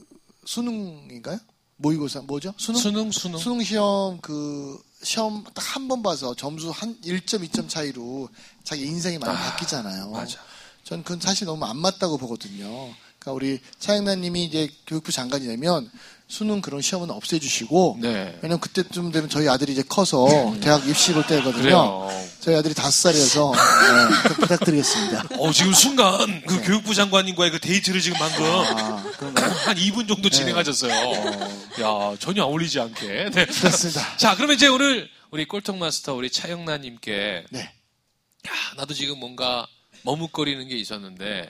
수능인가요? 0.45 1.39
모의고사 1.77 2.21
뭐죠? 2.21 2.53
수능 2.57 2.79
수능 2.81 3.11
수능 3.11 3.39
수능 3.39 3.63
시험 3.63 4.19
그 4.19 4.77
시험 5.01 5.43
딱 5.53 5.63
한 5.75 5.87
번 5.87 6.03
봐서 6.03 6.35
점수 6.35 6.69
한 6.71 6.99
1.2점 7.01 7.69
차이로 7.69 8.27
자기 8.65 8.83
인생이 8.83 9.17
많이 9.19 9.37
아, 9.37 9.39
바뀌잖아요. 9.51 10.09
맞아. 10.11 10.37
전 10.83 11.01
그건 11.03 11.21
사실 11.21 11.45
너무 11.45 11.63
안 11.65 11.77
맞다고 11.77 12.17
보거든요. 12.17 12.93
그러니까 13.19 13.33
우리 13.35 13.59
차영란님이 13.79 14.45
이제 14.45 14.69
교육부 14.87 15.11
장관이 15.11 15.45
되면 15.45 15.89
수능 16.27 16.61
그런 16.61 16.79
시험은 16.81 17.09
없애주시고 17.09 17.97
네. 18.01 18.37
왜냐면 18.41 18.59
그때쯤 18.59 19.11
되면 19.11 19.29
저희 19.29 19.49
아들이 19.49 19.73
이제 19.73 19.81
커서 19.81 20.27
대학 20.61 20.87
입시 20.87 21.11
볼 21.11 21.25
때거든요. 21.25 21.61
그래요. 21.61 22.09
저희 22.39 22.55
아들이 22.55 22.73
다섯 22.75 22.91
살이어서 22.91 23.51
네, 24.23 24.27
좀 24.29 24.35
부탁드리겠습니다. 24.37 25.27
어, 25.39 25.51
지금 25.51 25.73
순간 25.73 26.41
그 26.45 26.61
교육부 26.61 26.93
장관님과의 26.93 27.51
그 27.51 27.59
데이트를 27.59 27.99
지금 27.99 28.17
방금 28.19 28.43
네. 28.45 28.49
아, 28.49 29.11
그런가요? 29.17 29.49
한 29.51 29.75
2분 29.75 30.07
정도 30.07 30.29
진행하셨어요. 30.29 30.91
야, 31.81 32.15
전혀 32.19 32.43
어울리지 32.43 32.79
않게. 32.79 33.31
네. 33.33 33.45
그렇습니다. 33.45 34.15
자, 34.17 34.35
그러면 34.35 34.55
이제 34.55 34.67
오늘 34.67 35.09
우리 35.31 35.45
꼴통 35.45 35.79
마스터 35.79 36.13
우리 36.13 36.29
차영란님께 36.29 37.45
네. 37.49 37.59
야, 37.59 38.51
나도 38.77 38.93
지금 38.93 39.19
뭔가 39.19 39.65
머뭇거리는 40.03 40.67
게 40.67 40.77
있었는데 40.77 41.49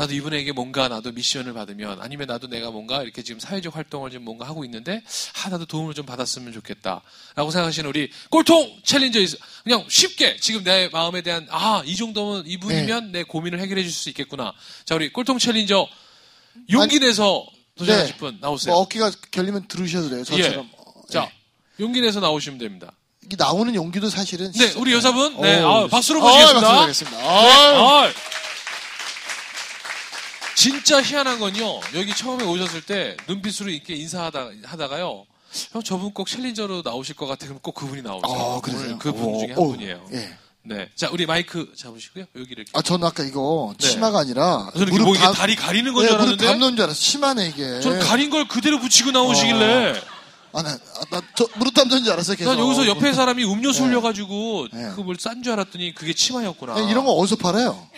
나도 0.00 0.14
이분에게 0.14 0.52
뭔가 0.52 0.88
나도 0.88 1.12
미션을 1.12 1.52
받으면 1.52 2.00
아니면 2.00 2.26
나도 2.26 2.46
내가 2.46 2.70
뭔가 2.70 3.02
이렇게 3.02 3.22
지금 3.22 3.38
사회적 3.38 3.76
활동을 3.76 4.10
좀 4.10 4.24
뭔가 4.24 4.46
하고 4.48 4.64
있는데 4.64 5.02
아 5.44 5.50
나도 5.50 5.66
도움을 5.66 5.92
좀 5.92 6.06
받았으면 6.06 6.54
좋겠다라고 6.54 7.50
생각하시는 7.50 7.86
우리 7.86 8.10
꼴통 8.30 8.80
챌린저 8.82 9.20
있 9.20 9.28
그냥 9.62 9.84
쉽게 9.90 10.36
지금 10.36 10.64
내 10.64 10.88
마음에 10.90 11.20
대한 11.20 11.46
아 11.50 11.82
이 11.84 11.96
정도면 11.96 12.44
이분이면 12.46 13.12
내 13.12 13.24
고민을 13.24 13.60
해결해 13.60 13.82
줄 13.82 13.90
수 13.92 14.08
있겠구나 14.08 14.54
자 14.86 14.94
우리 14.94 15.12
꼴통 15.12 15.38
챌린저 15.38 15.86
용기 16.72 16.98
내서 17.00 17.44
도전하실 17.76 18.14
네. 18.14 18.18
분 18.18 18.38
나오세요 18.40 18.72
뭐 18.72 18.82
어깨가 18.82 19.10
결리면 19.30 19.68
들으셔도 19.68 20.08
돼요. 20.08 20.24
저처럼. 20.24 20.70
어, 20.78 20.92
자 21.10 21.22
네. 21.22 21.32
용기 21.80 22.00
내서 22.00 22.20
나오시면 22.20 22.58
됩니다 22.58 22.92
이게 23.22 23.36
나오는 23.36 23.74
용기도 23.74 24.08
사실은 24.08 24.50
네 24.52 24.72
우리 24.76 24.92
여자분 24.94 25.38
네 25.42 25.60
어우, 25.60 25.84
아, 25.84 25.88
박수로 25.88 26.20
아, 26.20 26.22
모시겠습니다 26.22 26.60
박수로 26.60 26.82
하겠습니다. 26.82 27.18
네. 27.18 27.26
아, 27.28 28.04
아, 28.04 28.12
진짜 30.64 31.00
희한한 31.02 31.40
건요. 31.40 31.80
여기 31.94 32.14
처음에 32.14 32.44
오셨을 32.44 32.82
때 32.82 33.16
눈빛으로 33.26 33.70
이렇게 33.70 33.94
인사하다 33.94 34.50
하다가요. 34.64 35.24
형 35.72 35.82
저분 35.82 36.12
꼭 36.12 36.28
챌린저로 36.28 36.82
나오실 36.84 37.16
것 37.16 37.26
같아. 37.26 37.46
그럼 37.46 37.60
꼭 37.62 37.74
그분이 37.74 38.02
나오세요. 38.02 38.30
아? 38.30 38.60
오늘 38.62 38.98
그분 38.98 39.38
중에 39.38 39.48
한 39.54 39.58
오, 39.58 39.62
오, 39.62 39.70
분이에요. 39.72 40.06
예. 40.12 40.36
네. 40.64 40.90
자, 40.94 41.08
우리 41.10 41.24
마이크 41.24 41.72
잡으시고요. 41.74 42.26
여기를 42.36 42.64
이렇게. 42.64 42.72
아, 42.74 42.82
저는 42.82 43.06
아까 43.06 43.24
이거 43.24 43.72
네. 43.78 43.88
치마가 43.88 44.18
아니라 44.18 44.70
저는 44.74 44.88
이렇게 44.88 45.02
뭐 45.02 45.14
이게 45.14 45.24
다리 45.32 45.56
가리는 45.56 45.94
건 45.94 46.02
네, 46.02 46.08
줄 46.10 46.18
무릎 46.18 46.28
알았는데 46.28 46.46
담는 46.46 46.76
줄 46.76 46.84
알았어. 46.84 47.00
치마네 47.00 47.48
이게. 47.48 47.80
저는 47.80 48.00
가린 48.00 48.28
걸 48.28 48.46
그대로 48.46 48.78
붙이고 48.80 49.12
나오시길래 49.12 49.94
아, 50.52 50.62
나, 50.62 50.70
아, 50.72 51.04
나, 51.10 51.22
저, 51.36 51.48
무릎 51.56 51.72
담는 51.72 52.04
줄 52.04 52.12
알았어요, 52.12 52.36
계속. 52.36 52.50
난 52.50 52.58
여기서 52.58 52.86
옆에 52.86 53.14
사람이 53.14 53.44
음료수 53.44 53.80
네. 53.80 53.88
흘려가지고 53.88 54.68
네. 54.74 54.90
그걸 54.94 55.16
싼 55.18 55.42
줄 55.42 55.52
알았더니 55.54 55.94
그게 55.94 56.12
치마였구나. 56.12 56.74
아니, 56.74 56.90
이런 56.90 57.06
거 57.06 57.12
어디서 57.12 57.36
팔아요? 57.36 57.88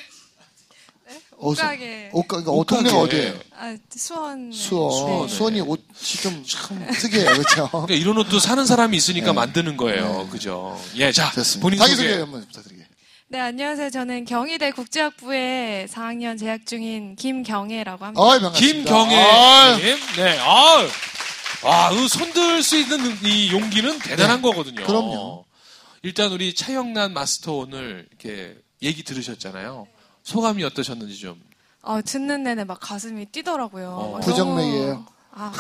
어디서? 1.43 1.63
옷가게. 1.63 2.11
옷가, 2.13 2.29
그러니까 2.29 2.53
옷가게. 2.53 2.83
동네가 2.83 2.99
어디예요? 3.03 3.41
아, 3.59 3.77
수원. 3.97 4.53
수원. 4.53 5.27
네. 5.27 5.35
수원이 5.35 5.61
옷이 5.61 5.83
좀, 6.23 6.45
참 6.47 6.87
특이해요, 6.93 7.27
그렇죠? 7.33 7.69
그러니까 7.71 7.95
이런 7.95 8.17
옷도 8.19 8.39
사는 8.39 8.65
사람이 8.65 8.97
있으니까 8.97 9.27
네. 9.27 9.33
만드는 9.33 9.77
거예요. 9.77 10.29
그죠? 10.31 10.81
예, 10.97 11.11
자, 11.13 11.31
됐습니다. 11.33 11.63
본인 11.63 11.79
자기 11.79 11.95
소개 11.97 12.09
소개. 12.11 12.21
한번 12.21 12.47
부탁드릴게요. 12.47 12.87
네, 13.29 13.41
안녕하세요. 13.41 13.91
저는 13.91 14.25
경희대 14.27 14.73
국제학부에 14.73 15.87
4학년 15.91 16.39
재학 16.39 16.67
중인 16.67 17.17
김경애라고 17.17 18.05
합니다. 18.05 18.23
아이, 18.23 18.41
반갑습니다. 18.41 18.75
김경애님, 18.83 19.19
아이, 19.19 19.81
네, 20.17 20.39
아, 20.39 20.87
와, 21.65 21.91
그 21.91 22.09
손들 22.09 22.63
수 22.63 22.77
있는 22.77 22.99
이 23.25 23.51
용기는 23.53 23.99
대단한 24.01 24.43
네, 24.43 24.49
거거든요. 24.49 24.85
그럼요. 24.85 25.45
일단 26.03 26.33
우리 26.33 26.55
차영란 26.55 27.13
마스터 27.15 27.53
오늘 27.55 28.07
이렇게 28.11 28.55
얘기 28.83 29.03
들으셨잖아요. 29.05 29.87
소감이 30.23 30.63
어떠셨는지 30.65 31.19
좀. 31.19 31.41
어, 31.83 32.01
듣는 32.03 32.45
내내 32.45 32.65
막 32.65 32.79
가슴이 32.81 33.27
뛰더라고요. 33.27 33.91
어. 33.91 34.13
막 34.13 34.21
부정맥이에요. 34.21 35.05
아, 35.35 35.53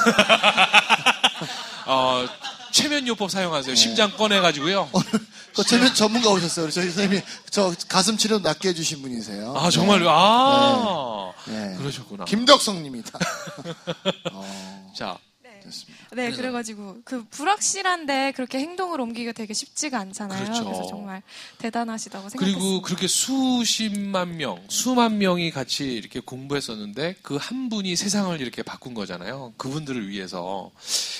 어, 1.86 2.26
최면요법 2.72 3.30
사용하세요. 3.30 3.74
심장 3.74 4.10
꺼내가지고요. 4.16 4.88
그 5.54 5.64
체면 5.64 5.94
전문가 5.94 6.30
오셨어요. 6.30 6.70
저희 6.70 6.86
선생님이 6.90 7.22
저 7.50 7.74
가슴 7.88 8.16
치료 8.16 8.38
낫게 8.38 8.70
해주신 8.70 9.02
분이세요. 9.02 9.54
아, 9.56 9.68
정말요? 9.70 10.08
아, 10.08 11.32
네. 11.46 11.74
그러셨구나. 11.78 12.24
김덕성님이다. 12.24 13.18
어, 14.32 14.92
자, 14.96 15.18
됐습니다. 15.62 16.06
네, 16.14 16.30
그래가지고 16.30 17.02
그 17.04 17.24
불확실한데 17.24 18.32
그렇게 18.32 18.58
행동을 18.58 19.00
옮기기가 19.00 19.32
되게 19.32 19.52
쉽지가 19.54 19.98
않잖아요. 19.98 20.44
그렇죠. 20.44 20.64
그래서 20.64 20.86
정말 20.86 21.22
대단하시다고 21.58 22.28
생각했습니다. 22.30 22.58
그리고 22.60 22.82
그렇게 22.82 23.06
수십만 23.06 24.36
명, 24.36 24.62
수만 24.68 25.18
명이 25.18 25.50
같이 25.50 25.84
이렇게 25.84 26.20
공부했었는데 26.20 27.16
그 27.22 27.42
한 27.42 27.68
분이 27.68 27.96
세상을 27.96 28.40
이렇게 28.40 28.62
바꾼 28.62 28.94
거잖아요. 28.94 29.52
그분들을 29.56 30.08
위해서. 30.08 30.70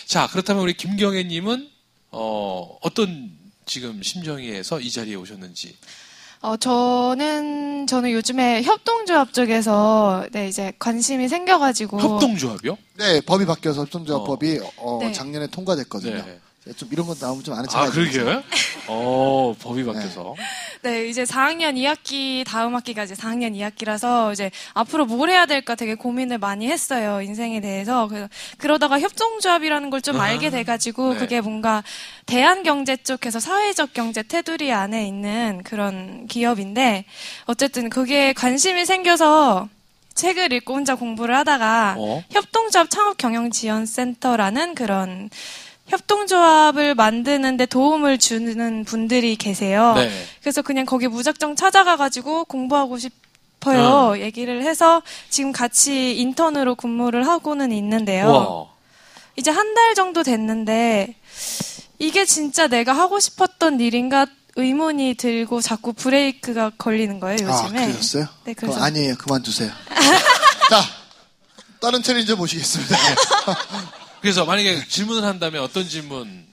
자, 0.07 0.29
그렇다면 0.29 0.63
우리 0.63 0.73
김경애님은 0.75 1.69
어, 2.13 2.79
어떤 2.81 3.33
지금 3.67 4.03
심정에서 4.03 4.81
이 4.81 4.91
자리에 4.91 5.15
오셨는지. 5.17 5.77
어, 6.43 6.57
저는, 6.57 7.87
저는 7.87 8.11
요즘에 8.11 8.63
협동조합 8.65 9.33
쪽에서, 9.33 10.27
네, 10.33 10.49
이제 10.49 10.73
관심이 10.79 11.29
생겨가지고. 11.29 12.01
협동조합이요? 12.01 12.77
네, 12.99 13.21
법이 13.21 13.47
바뀌어서 13.47 13.83
협동조합법이 13.83 14.61
어, 14.79 14.99
네. 15.01 15.13
작년에 15.13 15.47
통과됐거든요. 15.47 16.17
네. 16.17 16.41
좀 16.77 16.89
이런 16.93 17.09
거 17.09 17.17
나오면 17.21 17.43
좀 17.43 17.55
아는 17.55 17.69
척 17.69 17.81
아, 17.81 17.91
그러게요? 17.91 18.41
어, 18.87 19.53
법이 19.61 19.85
바뀌어서. 19.85 20.37
네, 20.83 21.09
이제 21.09 21.25
4학년 21.25 21.75
2학기, 21.75 22.45
다음 22.47 22.77
학기가 22.77 23.03
이제 23.03 23.15
4학년 23.15 23.53
2학기라서 23.57 24.33
이제 24.33 24.49
앞으로 24.73 25.07
뭘 25.07 25.31
해야 25.31 25.45
될까 25.47 25.75
되게 25.75 25.97
고민을 25.97 26.39
많이 26.39 26.69
했어요, 26.69 27.21
인생에 27.21 27.61
대해서. 27.61 28.07
그래서 28.07 28.29
그러다가 28.59 29.01
협동조합이라는 29.01 29.91
걸 29.91 30.01
좀. 30.01 30.13
알게 30.23 30.51
돼가지고 30.51 31.15
네. 31.15 31.19
그게 31.19 31.41
뭔가 31.41 31.83
대한경제 32.27 32.97
쪽에서 32.99 33.41
사회적 33.41 33.93
경제 33.93 34.23
테두리 34.23 34.71
안에 34.73 35.07
있는 35.09 35.63
그런 35.65 36.27
기업인데 36.29 37.05
어쨌든 37.47 37.91
그게 37.91 38.33
관심이 38.33 38.87
생겨서 38.87 39.69
책을 40.15 40.53
읽고 40.53 40.75
혼자 40.75 40.95
공부를 40.95 41.35
하다가 41.39 41.97
어? 41.99 42.23
협동조합 42.31 42.89
창업 42.91 43.17
경영 43.17 43.51
지원 43.51 43.85
센터라는 43.87 44.75
그런 44.77 45.29
협동조합을 45.93 46.95
만드는데 46.95 47.67
도움을 47.67 48.17
주는 48.19 48.85
분들이 48.85 49.37
계세요. 49.37 49.93
네. 49.95 50.11
그래서 50.41 50.63
그냥 50.63 50.87
거기 50.87 51.07
무작정 51.07 51.55
찾아가가지고 51.55 52.47
공부하고 52.47 52.97
싶어요. 52.99 54.19
얘기를 54.19 54.63
해서 54.65 55.03
지금 55.29 55.53
같이 55.53 56.17
인턴으로 56.19 56.77
근무를 56.77 57.27
하고는 57.29 57.73
있는데요. 57.73 58.27
와. 58.33 58.67
이제 59.37 59.51
한 59.51 59.75
달 59.75 59.95
정도 59.95 60.23
됐는데 60.23 61.15
이게 61.99 62.25
진짜 62.25 62.67
내가 62.69 62.93
하고 62.95 63.21
싶었던 63.21 63.79
일인가 63.81 64.27
의문이 64.57 65.15
들고 65.15 65.61
자꾸 65.61 65.93
브레이크가 65.93 66.73
걸리는 66.79 67.21
거예요, 67.21 67.51
아, 67.51 67.63
요즘에. 67.65 67.87
그러셨어요? 67.89 68.27
네, 68.45 68.55
그래서 68.55 68.81
아니에요. 68.83 69.15
그만두세요. 69.17 69.71
자, 70.71 70.83
다른 71.81 72.03
챌린저 72.03 72.37
모시겠습니다. 72.37 72.97
그래서 74.23 74.45
만약에 74.47 74.87
질문을 74.87 75.25
한다면 75.25 75.63
어떤 75.63 75.87
질문 75.87 76.47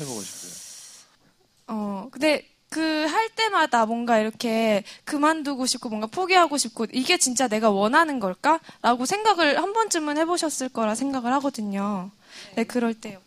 해보고 0.00 0.22
싶어요? 0.22 0.52
어, 1.66 2.08
근데 2.12 2.46
그 2.70 2.94
할 3.24 3.28
때마다 3.30 3.86
뭔가 3.86 4.18
이렇게 4.18 4.82
그만두고 5.04 5.66
싶고 5.66 5.88
뭔가 5.88 6.06
포기하고 6.06 6.58
싶고 6.58 6.86
이게 6.92 7.16
진짜 7.18 7.48
내가 7.48 7.70
원하는 7.70 8.18
걸까? 8.20 8.60
라고 8.82 9.06
생각을 9.06 9.62
한 9.62 9.72
번쯤은 9.72 10.18
해보셨을 10.18 10.68
거라 10.70 10.94
생각을 10.94 11.32
하거든요. 11.34 12.10
네, 12.56 12.64
그럴 12.64 12.94
때. 12.94 13.18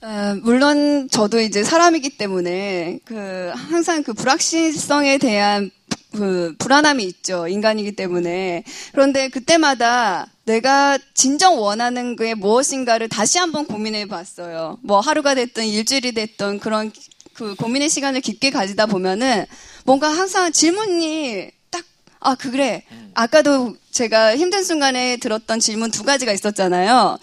어, 0.00 0.36
물론 0.42 1.08
저도 1.10 1.40
이제 1.40 1.62
사람이기 1.62 2.16
때문에 2.16 2.98
그 3.04 3.52
항상 3.54 4.02
그 4.02 4.14
불확실성에 4.14 5.18
대한 5.18 5.70
그 6.14 6.54
불안함이 6.58 7.04
있죠. 7.04 7.48
인간이기 7.48 7.96
때문에. 7.96 8.64
그런데 8.92 9.28
그때마다 9.28 10.26
내가 10.44 10.98
진정 11.14 11.58
원하는 11.60 12.16
게 12.16 12.34
무엇인가를 12.34 13.08
다시 13.08 13.38
한번 13.38 13.66
고민해 13.66 14.06
봤어요. 14.06 14.78
뭐 14.82 15.00
하루가 15.00 15.34
됐든 15.34 15.66
일주일이 15.66 16.12
됐든 16.12 16.58
그런 16.58 16.92
그 17.34 17.54
고민의 17.54 17.88
시간을 17.88 18.20
깊게 18.20 18.50
가지다 18.50 18.86
보면은 18.86 19.46
뭔가 19.84 20.08
항상 20.08 20.52
질문이 20.52 21.50
딱, 21.70 21.84
아, 22.20 22.34
그래. 22.34 22.84
아까도 23.14 23.74
제가 23.90 24.36
힘든 24.36 24.64
순간에 24.64 25.16
들었던 25.16 25.60
질문 25.60 25.90
두 25.90 26.02
가지가 26.04 26.32
있었잖아요. 26.32 27.18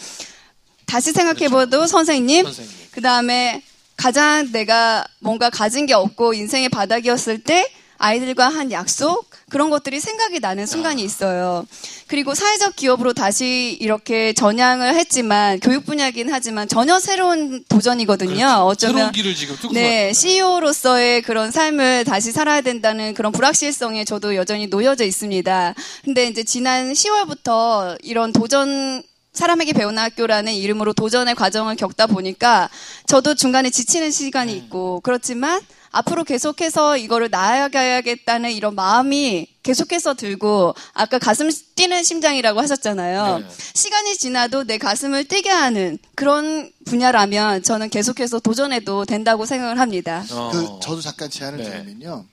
다시 0.85 1.11
생각해봐도 1.11 1.85
선생님, 1.85 2.45
선생님. 2.45 2.73
그 2.91 3.01
다음에 3.01 3.61
가장 3.95 4.51
내가 4.51 5.05
뭔가 5.19 5.49
가진 5.49 5.85
게 5.85 5.93
없고 5.93 6.33
인생의 6.33 6.69
바닥이었을 6.69 7.43
때 7.43 7.71
아이들과 7.99 8.49
한 8.49 8.71
약속 8.71 9.29
그런 9.49 9.69
것들이 9.69 9.99
생각이 9.99 10.39
나는 10.39 10.65
순간이 10.65 11.03
있어요. 11.03 11.65
그리고 12.07 12.33
사회적 12.33 12.75
기업으로 12.75 13.13
다시 13.13 13.77
이렇게 13.79 14.33
전향을 14.33 14.95
했지만 14.95 15.59
교육 15.59 15.85
분야긴 15.85 16.31
하지만 16.31 16.67
전혀 16.67 16.99
새로운 16.99 17.63
도전이거든요. 17.67 18.35
그렇죠. 18.35 18.65
어쩌면 18.65 18.95
새로운 18.95 19.11
길을 19.11 19.35
지금 19.35 19.55
뚫고 19.57 19.73
네. 19.73 20.13
CEO로서의 20.13 21.21
그런 21.21 21.51
삶을 21.51 22.05
다시 22.05 22.31
살아야 22.31 22.61
된다는 22.61 23.13
그런 23.13 23.31
불확실성에 23.31 24.05
저도 24.05 24.35
여전히 24.35 24.67
놓여져 24.67 25.03
있습니다. 25.03 25.75
근데 26.05 26.27
이제 26.27 26.43
지난 26.43 26.93
10월부터 26.93 27.97
이런 28.01 28.31
도전 28.31 29.03
사람에게 29.33 29.73
배우는 29.73 30.01
학교라는 30.01 30.53
이름으로 30.53 30.93
도전의 30.93 31.35
과정을 31.35 31.75
겪다 31.75 32.07
보니까 32.07 32.69
저도 33.07 33.35
중간에 33.35 33.69
지치는 33.69 34.11
시간이 34.11 34.55
있고 34.55 35.01
그렇지만 35.01 35.61
앞으로 35.91 36.23
계속해서 36.23 36.97
이거를 36.97 37.29
나아가야겠다는 37.29 38.51
이런 38.51 38.75
마음이 38.75 39.47
계속해서 39.63 40.13
들고 40.13 40.75
아까 40.93 41.19
가슴 41.19 41.49
뛰는 41.75 42.03
심장이라고 42.03 42.61
하셨잖아요. 42.61 43.39
네. 43.39 43.47
시간이 43.73 44.17
지나도 44.17 44.65
내 44.65 44.77
가슴을 44.77 45.25
뛰게 45.25 45.49
하는 45.49 45.97
그런 46.15 46.71
분야라면 46.85 47.63
저는 47.63 47.89
계속해서 47.89 48.39
도전해도 48.39 49.05
된다고 49.05 49.45
생각을 49.45 49.79
합니다. 49.79 50.25
어. 50.31 50.51
그 50.51 50.79
저도 50.81 51.01
잠깐 51.01 51.29
제안을 51.29 51.57
네. 51.59 51.69
드리면요. 51.69 52.25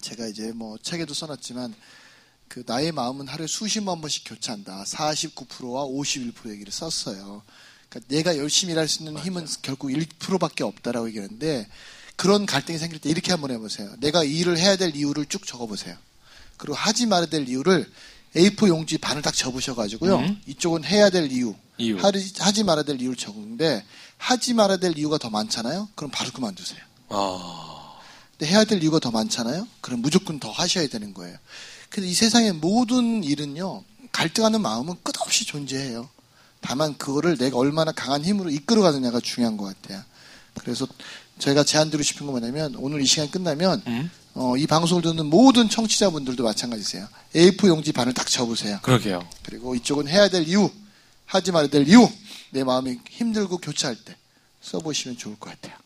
제가 0.00 0.26
이제 0.26 0.52
뭐 0.52 0.76
책에도 0.82 1.14
써놨지만 1.14 1.74
그 2.48 2.64
나의 2.66 2.92
마음은 2.92 3.28
하루에 3.28 3.46
수십만 3.46 4.00
번씩 4.00 4.24
교차한다. 4.26 4.84
49%와 4.84 5.84
51% 5.86 6.50
얘기를 6.50 6.70
썼어요. 6.70 7.42
그러니까 7.88 8.14
내가 8.14 8.36
열심히 8.36 8.72
일할 8.72 8.88
수 8.88 9.02
있는 9.02 9.18
힘은 9.18 9.46
결국 9.62 9.88
1%밖에 9.88 10.64
없다라고 10.64 11.08
얘기하는데 11.08 11.68
그런 12.16 12.46
갈등이 12.46 12.78
생길 12.78 12.98
때 13.00 13.10
이렇게 13.10 13.32
한번 13.32 13.50
해보세요. 13.50 13.90
내가 13.98 14.24
이 14.24 14.36
일을 14.38 14.58
해야 14.58 14.76
될 14.76 14.94
이유를 14.94 15.26
쭉 15.26 15.46
적어보세요. 15.46 15.96
그리고 16.56 16.74
하지 16.76 17.06
말아야 17.06 17.26
될 17.26 17.48
이유를 17.48 17.90
A4 18.36 18.68
용지 18.68 18.98
반을 18.98 19.22
딱 19.22 19.34
접으셔가지고요. 19.34 20.18
음. 20.18 20.40
이쪽은 20.46 20.84
해야 20.84 21.10
될 21.10 21.30
이유, 21.30 21.54
이유. 21.78 21.98
하지, 21.98 22.32
하지 22.38 22.64
말아야 22.64 22.84
될 22.84 23.00
이유를 23.00 23.16
적는데 23.16 23.84
하지 24.16 24.54
말아야 24.54 24.78
될 24.78 24.96
이유가 24.96 25.18
더 25.18 25.28
많잖아요. 25.30 25.88
그럼 25.94 26.10
바로 26.10 26.30
그만두세요. 26.30 26.80
아, 27.08 27.98
근데 28.38 28.50
해야 28.50 28.64
될 28.64 28.82
이유가 28.82 28.98
더 29.00 29.10
많잖아요. 29.10 29.66
그럼 29.80 30.00
무조건 30.00 30.38
더 30.38 30.50
하셔야 30.50 30.86
되는 30.86 31.12
거예요. 31.12 31.36
근데 31.90 32.08
이 32.08 32.14
세상의 32.14 32.52
모든 32.54 33.22
일은요, 33.22 33.84
갈등하는 34.12 34.62
마음은 34.62 34.94
끝없이 35.02 35.44
존재해요. 35.44 36.08
다만 36.60 36.96
그거를 36.96 37.36
내가 37.36 37.58
얼마나 37.58 37.92
강한 37.92 38.24
힘으로 38.24 38.48
이끌어가느냐가 38.48 39.20
중요한 39.20 39.56
것 39.56 39.64
같아요. 39.64 40.02
그래서 40.60 40.86
제가 41.42 41.64
제안 41.64 41.90
드리고 41.90 42.04
싶은 42.04 42.26
건 42.26 42.38
뭐냐면 42.38 42.76
오늘 42.76 43.00
이 43.02 43.04
시간 43.04 43.28
끝나면 43.28 43.82
음? 43.88 44.10
어, 44.34 44.56
이 44.56 44.64
방송을 44.64 45.02
듣는 45.02 45.26
모든 45.26 45.68
청취자분들도 45.68 46.44
마찬가지세요. 46.44 47.08
A4 47.34 47.66
용지 47.66 47.90
반을 47.90 48.14
딱 48.14 48.28
접으세요. 48.28 48.78
그러게요. 48.82 49.28
그리고 49.42 49.74
이쪽은 49.74 50.06
해야 50.06 50.28
될 50.28 50.46
이유, 50.46 50.70
하지 51.26 51.50
말아야 51.50 51.68
될 51.68 51.88
이유, 51.88 52.08
내 52.50 52.62
마음이 52.62 52.96
힘들고 53.10 53.58
교차할 53.58 53.96
때 53.96 54.14
써보시면 54.60 55.18
좋을 55.18 55.36
것 55.40 55.50
같아요. 55.50 55.76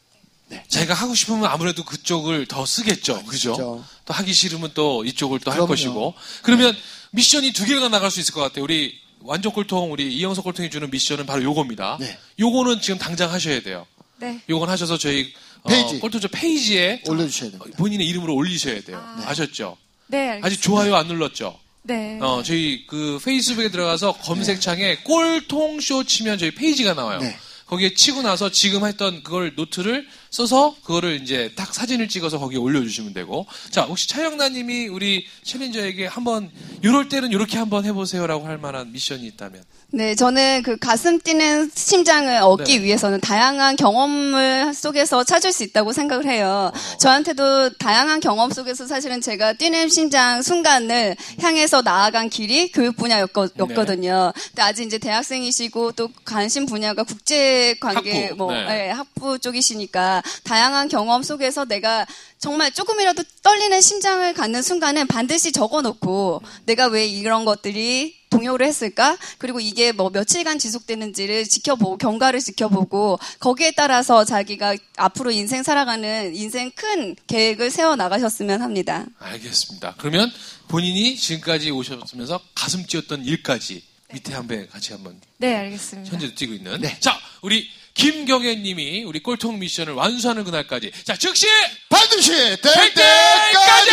자기가 0.68 0.92
하고 0.92 1.14
싶으면 1.14 1.46
아무래도 1.46 1.84
그쪽을 1.84 2.44
더 2.46 2.66
쓰겠죠. 2.66 3.24
그죠? 3.24 3.52
그죠. 3.52 3.84
또 4.04 4.12
하기 4.14 4.34
싫으면 4.34 4.72
또 4.74 5.04
이쪽을 5.06 5.40
또 5.40 5.50
할. 5.50 5.60
것이고. 5.66 6.12
그러면 6.42 6.76
미션이 7.12 7.52
두 7.54 7.64
개가 7.64 7.88
나갈 7.88 8.10
수 8.10 8.20
있을 8.20 8.34
것 8.34 8.42
같아요. 8.42 8.62
우리 8.62 8.94
완전 9.22 9.52
꼴통, 9.52 9.90
우리 9.90 10.14
이영석 10.14 10.44
꼴통이 10.44 10.68
주는 10.68 10.90
미션은 10.90 11.24
바로 11.24 11.42
요겁니다. 11.42 11.96
네. 11.98 12.18
요거는 12.38 12.82
지금 12.82 12.98
당장 12.98 13.32
하셔야 13.32 13.62
돼요. 13.62 13.86
네. 14.18 14.40
요건 14.48 14.68
하셔서 14.68 14.98
저희 14.98 15.22
어, 15.22 15.45
페이지. 15.66 15.98
꼴통쇼 16.00 16.28
페이지에 16.28 17.02
올려주셔야 17.08 17.50
됩니다. 17.50 17.76
본인의 17.76 18.06
이름으로 18.08 18.34
올리셔야 18.34 18.80
돼요. 18.82 19.02
아셨죠? 19.26 19.76
네, 20.08 20.18
알겠습니다. 20.18 20.46
아직 20.46 20.62
좋아요 20.62 20.94
안 20.96 21.06
눌렀죠? 21.08 21.58
네. 21.82 22.18
어, 22.20 22.42
저희 22.44 22.84
그 22.86 23.18
페이스북에 23.24 23.70
들어가서 23.70 24.12
검색창에 24.14 24.96
꼴통쇼 25.04 26.04
치면 26.04 26.38
저희 26.38 26.50
페이지가 26.52 26.94
나와요. 26.94 27.20
네. 27.20 27.36
거기에 27.66 27.94
치고 27.94 28.22
나서 28.22 28.50
지금 28.50 28.84
했던 28.86 29.22
그걸 29.22 29.52
노트를 29.56 30.06
써서 30.30 30.74
그거를 30.82 31.20
이제 31.22 31.52
딱 31.56 31.74
사진을 31.74 32.08
찍어서 32.08 32.38
거기에 32.38 32.58
올려주시면 32.58 33.14
되고. 33.14 33.46
자, 33.70 33.82
혹시 33.82 34.08
차영나님이 34.08 34.88
우리 34.88 35.26
챌린저에게 35.44 36.06
한번 36.06 36.50
이럴 36.82 37.08
때는 37.08 37.32
이렇게 37.32 37.58
한번 37.58 37.84
해보세요라고 37.84 38.46
할 38.46 38.58
만한 38.58 38.92
미션이 38.92 39.26
있다면. 39.26 39.62
네, 39.92 40.14
저는 40.16 40.62
그 40.64 40.76
가슴 40.76 41.20
뛰는 41.20 41.70
심장을 41.72 42.30
얻기 42.42 42.78
네. 42.78 42.84
위해서는 42.84 43.20
다양한 43.20 43.76
경험을 43.76 44.74
속에서 44.74 45.22
찾을 45.22 45.52
수 45.52 45.62
있다고 45.62 45.92
생각을 45.92 46.26
해요. 46.26 46.72
저한테도 46.98 47.74
다양한 47.78 48.20
경험 48.20 48.50
속에서 48.50 48.86
사실은 48.86 49.20
제가 49.20 49.52
뛰는 49.54 49.88
심장 49.88 50.42
순간을 50.42 51.16
향해서 51.40 51.82
나아간 51.82 52.28
길이 52.28 52.70
교육 52.72 52.96
분야였거든요. 52.96 54.32
근데 54.34 54.62
아직 54.62 54.84
이제 54.84 54.98
대학생이시고 54.98 55.92
또 55.92 56.08
관심 56.24 56.66
분야가 56.66 57.04
국제 57.04 57.76
관계 57.80 58.26
학부, 58.26 58.36
뭐 58.36 58.52
네. 58.52 58.88
예, 58.88 58.90
학부 58.90 59.38
쪽이시니까 59.38 60.22
다양한 60.44 60.88
경험 60.88 61.22
속에서 61.22 61.64
내가 61.64 62.06
정말 62.38 62.70
조금이라도 62.70 63.22
떨리는 63.42 63.80
심장을 63.80 64.32
갖는 64.34 64.62
순간은 64.62 65.06
반드시 65.06 65.52
적어 65.52 65.82
놓고 65.82 66.42
내가 66.66 66.86
왜 66.86 67.06
이런 67.06 67.44
것들이 67.44 68.14
동요를 68.30 68.66
했을까? 68.66 69.16
그리고 69.38 69.60
이게 69.60 69.92
뭐 69.92 70.10
며칠간 70.10 70.58
지속되는지를 70.58 71.44
지켜보고 71.44 71.96
경과를 71.96 72.40
지켜보고 72.40 73.18
거기에 73.40 73.70
따라서 73.70 74.24
자기가 74.24 74.76
앞으로 74.96 75.30
인생 75.30 75.62
살아가는 75.62 76.34
인생 76.34 76.70
큰 76.74 77.16
계획을 77.26 77.70
세워 77.70 77.96
나가셨으면 77.96 78.62
합니다. 78.62 79.06
알겠습니다. 79.18 79.94
그러면 79.98 80.30
본인이 80.68 81.16
지금까지 81.16 81.70
오셨으면서 81.70 82.40
가슴 82.54 82.84
찌었던 82.84 83.24
일까지 83.24 83.82
밑에 84.12 84.34
한번 84.34 84.68
같이 84.68 84.92
한번 84.92 85.20
네, 85.38 85.54
알겠습니다. 85.54 86.12
현재 86.12 86.34
뛰고 86.34 86.52
있는. 86.54 86.80
네. 86.80 86.96
자, 87.00 87.18
우리 87.42 87.68
김경애 87.96 88.54
님이 88.56 89.04
우리 89.04 89.20
꼴통 89.20 89.58
미션을 89.58 89.94
완수하는 89.94 90.44
그날까지. 90.44 90.92
자, 91.04 91.16
즉시 91.16 91.46
반드시 91.88 92.30
될될 92.30 92.60
때까지! 92.60 92.94
때까지! 92.94 93.90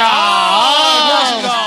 아, 0.00 1.08
고맙습니다. 1.08 1.61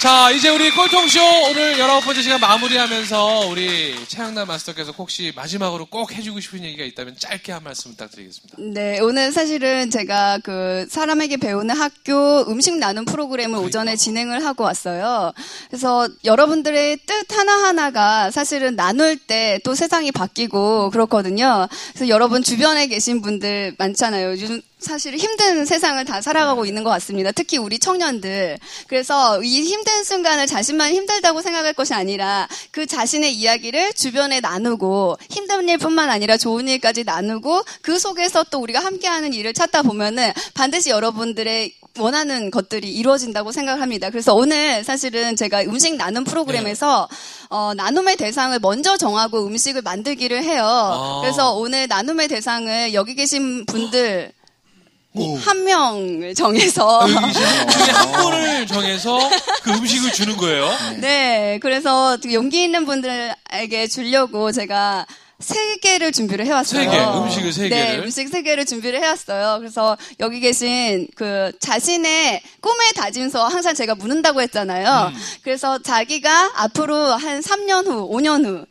자, 0.00 0.30
이제 0.30 0.48
우리 0.48 0.70
꼴통쇼 0.70 1.20
오늘 1.50 1.76
19번째 1.76 2.22
시간 2.22 2.40
마무리하면서 2.40 3.48
우리 3.50 3.94
최양남 4.08 4.48
마스터께서 4.48 4.92
혹시 4.92 5.30
마지막으로 5.36 5.84
꼭 5.84 6.14
해주고 6.14 6.40
싶은 6.40 6.64
얘기가 6.64 6.84
있다면 6.84 7.16
짧게 7.18 7.52
한 7.52 7.62
말씀 7.62 7.90
부탁드리겠습니다. 7.90 8.56
네, 8.72 8.98
오늘 9.00 9.30
사실은 9.30 9.90
제가 9.90 10.38
그 10.42 10.86
사람에게 10.88 11.36
배우는 11.36 11.76
학교 11.76 12.46
음식 12.48 12.78
나눔 12.78 13.04
프로그램을 13.04 13.58
오전에 13.58 13.94
진행을 13.96 14.42
하고 14.42 14.64
왔어요. 14.64 15.34
그래서 15.68 16.08
여러분들의 16.24 16.96
뜻 17.04 17.36
하나하나가 17.36 18.30
사실은 18.30 18.76
나눌 18.76 19.16
때 19.18 19.58
또 19.64 19.74
세상이 19.74 20.12
바뀌고 20.12 20.90
그렇거든요. 20.90 21.68
그래서 21.92 22.08
여러분 22.08 22.42
주변에 22.42 22.86
계신 22.86 23.20
분들 23.20 23.74
많잖아요. 23.78 24.30
요즘 24.30 24.62
사실 24.80 25.16
힘든 25.16 25.66
세상을 25.66 26.02
다 26.04 26.20
살아가고 26.20 26.64
있는 26.64 26.84
것 26.84 26.90
같습니다. 26.90 27.32
특히 27.32 27.58
우리 27.58 27.78
청년들. 27.78 28.58
그래서 28.86 29.42
이 29.42 29.62
힘든 29.62 30.04
순간을 30.04 30.46
자신만 30.46 30.92
힘들다고 30.92 31.42
생각할 31.42 31.74
것이 31.74 31.94
아니라 31.94 32.48
그 32.70 32.86
자신의 32.86 33.34
이야기를 33.34 33.92
주변에 33.92 34.40
나누고 34.40 35.18
힘든 35.28 35.68
일뿐만 35.68 36.08
아니라 36.10 36.36
좋은 36.36 36.66
일까지 36.68 37.04
나누고 37.04 37.62
그 37.82 37.98
속에서 37.98 38.44
또 38.44 38.58
우리가 38.60 38.80
함께하는 38.80 39.34
일을 39.34 39.52
찾다 39.52 39.82
보면은 39.82 40.32
반드시 40.54 40.90
여러분들의 40.90 41.74
원하는 41.98 42.50
것들이 42.50 42.90
이루어진다고 42.92 43.52
생각합니다. 43.52 44.10
그래서 44.10 44.34
오늘 44.34 44.84
사실은 44.84 45.36
제가 45.36 45.62
음식 45.62 45.96
나눔 45.96 46.24
프로그램에서 46.24 47.08
어, 47.48 47.72
나눔의 47.74 48.16
대상을 48.16 48.58
먼저 48.60 48.96
정하고 48.96 49.44
음식을 49.46 49.82
만들기를 49.82 50.42
해요. 50.42 50.64
아. 50.64 51.20
그래서 51.20 51.52
오늘 51.54 51.88
나눔의 51.88 52.28
대상을 52.28 52.94
여기 52.94 53.14
계신 53.14 53.66
분들 53.66 54.32
오. 54.32 54.39
한 55.40 55.64
명을 55.64 56.34
정해서 56.34 57.04
계신 57.06 57.42
한 57.94 58.12
분을 58.12 58.66
정해서 58.66 59.18
그 59.62 59.70
음식을 59.72 60.12
주는 60.12 60.36
거예요. 60.36 60.70
네, 61.00 61.58
그래서 61.60 62.16
되게 62.18 62.34
용기 62.34 62.62
있는 62.62 62.86
분들에게 62.86 63.88
주려고 63.88 64.52
제가 64.52 65.06
세 65.40 65.76
개를 65.76 66.12
준비를 66.12 66.46
해왔어요. 66.46 66.82
세 66.82 66.90
개, 66.90 67.02
음식을 67.02 67.52
세 67.52 67.62
네, 67.68 67.86
개를? 67.86 68.04
음식 68.04 68.28
세 68.28 68.42
개를 68.42 68.66
준비를 68.66 69.02
해왔어요. 69.02 69.58
그래서 69.58 69.96
여기 70.20 70.38
계신 70.38 71.08
그 71.16 71.50
자신의 71.58 72.42
꿈의 72.60 72.92
다짐서 72.94 73.48
항상 73.48 73.74
제가 73.74 73.94
묻는다고 73.94 74.42
했잖아요. 74.42 75.12
음. 75.12 75.20
그래서 75.42 75.78
자기가 75.78 76.52
앞으로 76.56 77.14
한 77.14 77.40
3년 77.40 77.86
후, 77.86 78.08
5년 78.10 78.44
후, 78.44 78.66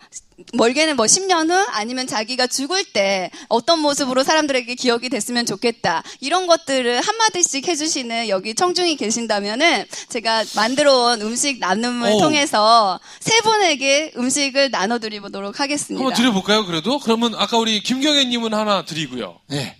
멀게는 0.54 0.96
뭐 0.96 1.06
10년 1.06 1.50
후 1.50 1.56
아니면 1.72 2.08
자기가 2.08 2.48
죽을 2.48 2.84
때 2.84 3.30
어떤 3.48 3.80
모습으로 3.80 4.24
사람들에게 4.24 4.74
기억이 4.76 5.10
됐으면 5.10 5.46
좋겠다. 5.46 6.04
이런 6.20 6.48
것들을 6.48 7.02
한마디씩 7.02 7.68
해주시는 7.68 8.30
여기 8.30 8.54
청중이 8.56 8.96
계신다면은 8.96 9.86
제가 10.10 10.46
만들어 10.56 10.96
온 11.12 11.22
음식 11.22 11.60
나눔을 11.60 12.12
오. 12.12 12.20
통해서 12.20 13.00
세 13.20 13.40
분에게 13.42 14.14
음식을 14.18 14.72
나눠드리도록 14.72 15.60
하겠습니다. 15.60 16.04
한번 16.04 16.18
드려볼까요, 16.18 16.66
그래도? 16.66 17.00
그러면 17.00 17.36
아까 17.36 17.58
우리 17.58 17.82
김경애님은 17.82 18.54
하나 18.54 18.86
드리고요. 18.86 19.40
네. 19.48 19.78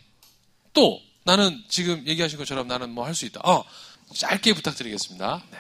또, 0.74 1.00
나는 1.26 1.62
지금 1.70 2.04
얘기하신 2.08 2.38
것처럼 2.38 2.68
나는 2.68 2.90
뭐 2.92 3.06
할 3.06 3.14
수 3.16 3.26
있다. 3.26 3.42
어, 3.44 3.64
짧게 4.16 4.54
부탁드리겠습니다. 4.54 5.44
네. 5.52 5.58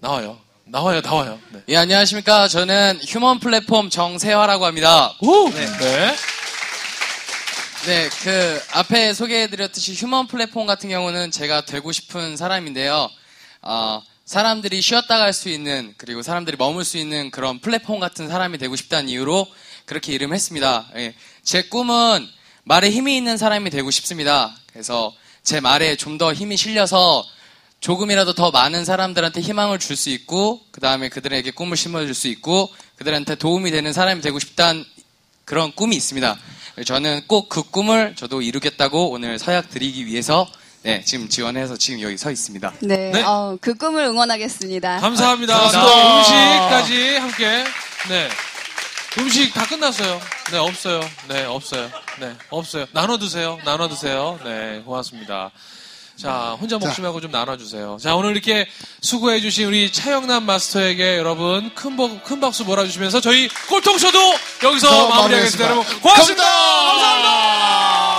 나와요. 0.00 0.38
나와요, 0.66 1.00
나와요. 1.02 1.38
네. 1.50 1.60
예, 1.68 1.76
안녕하십니까. 1.76 2.48
저는 2.48 2.98
휴먼 3.06 3.38
플랫폼 3.38 3.90
정세화라고 3.90 4.64
합니다. 4.64 5.14
오! 5.20 5.50
네. 5.50 5.66
네. 5.66 6.16
네, 7.86 8.08
그 8.22 8.62
앞에 8.72 9.12
소개해드렸듯이 9.12 9.92
휴먼 9.94 10.26
플랫폼 10.26 10.64
같은 10.66 10.88
경우는 10.88 11.30
제가 11.30 11.66
되고 11.66 11.92
싶은 11.92 12.36
사람인데요. 12.38 13.10
어, 13.60 14.02
사람들이 14.24 14.80
쉬었다 14.80 15.18
갈 15.18 15.34
수 15.34 15.50
있는 15.50 15.92
그리고 15.98 16.22
사람들이 16.22 16.56
머물 16.56 16.82
수 16.84 16.96
있는 16.96 17.30
그런 17.30 17.60
플랫폼 17.60 18.00
같은 18.00 18.26
사람이 18.28 18.56
되고 18.56 18.74
싶다는 18.74 19.10
이유로 19.10 19.46
그렇게 19.84 20.12
이름을 20.14 20.34
했습니다. 20.34 20.86
예, 20.96 21.14
제 21.42 21.62
꿈은 21.62 22.26
말에 22.62 22.90
힘이 22.90 23.18
있는 23.18 23.36
사람이 23.36 23.68
되고 23.68 23.90
싶습니다. 23.90 24.56
그래서 24.72 25.12
제 25.42 25.60
말에 25.60 25.94
좀 25.96 26.16
더 26.16 26.32
힘이 26.32 26.56
실려서 26.56 27.22
조금이라도 27.80 28.32
더 28.34 28.50
많은 28.50 28.84
사람들한테 28.84 29.40
희망을 29.40 29.78
줄 29.78 29.96
수 29.96 30.10
있고 30.10 30.60
그 30.70 30.80
다음에 30.80 31.08
그들에게 31.08 31.50
꿈을 31.50 31.76
심어줄 31.76 32.14
수 32.14 32.28
있고 32.28 32.70
그들한테 32.96 33.34
도움이 33.36 33.70
되는 33.70 33.92
사람이 33.92 34.20
되고 34.22 34.38
싶다는 34.38 34.84
그런 35.44 35.72
꿈이 35.74 35.94
있습니다. 35.96 36.36
저는 36.86 37.22
꼭 37.28 37.48
그 37.48 37.62
꿈을 37.62 38.14
저도 38.16 38.42
이루겠다고 38.42 39.10
오늘 39.10 39.38
서약 39.38 39.70
드리기 39.70 40.06
위해서 40.06 40.46
네, 40.82 41.02
지금 41.04 41.28
지원해서 41.28 41.76
지금 41.76 42.00
여기 42.00 42.16
서 42.18 42.30
있습니다. 42.30 42.72
네, 42.80 43.10
네. 43.10 43.22
어, 43.22 43.56
그 43.60 43.74
꿈을 43.74 44.04
응원하겠습니다. 44.04 44.98
감사합니다. 45.00 45.54
음식까지 46.18 47.16
함께. 47.16 47.64
네. 48.08 48.28
음식 49.18 49.54
다 49.54 49.66
끝났어요. 49.66 50.20
네, 50.50 50.58
없어요. 50.58 51.00
네, 51.28 51.44
없어요. 51.44 51.90
네, 52.18 52.34
없어요. 52.50 52.86
나눠 52.92 53.16
드세요. 53.18 53.58
나눠 53.64 53.88
드세요. 53.88 54.38
네, 54.44 54.82
고맙습니다. 54.84 55.52
자, 56.16 56.56
혼자. 56.60 56.78
말고 57.02 57.20
좀 57.20 57.30
나눠주세요. 57.30 57.98
자, 58.00 58.14
오늘 58.14 58.30
이렇게 58.32 58.66
수고해주신 59.02 59.66
우리 59.66 59.90
차영남 59.92 60.46
마스터에게 60.46 61.18
여러분 61.18 61.74
큰, 61.74 61.96
버- 61.96 62.22
큰 62.22 62.40
박수 62.40 62.64
몰아주시면서 62.64 63.20
저희 63.20 63.48
꼴통쇼도 63.68 64.18
여기서. 64.62 65.08
마무리하겠습니다. 65.08 65.64
여러분, 65.70 66.00
고맙습니다. 66.00 66.44
감사합니다. 66.44 66.92
감사합니다. 66.92 68.13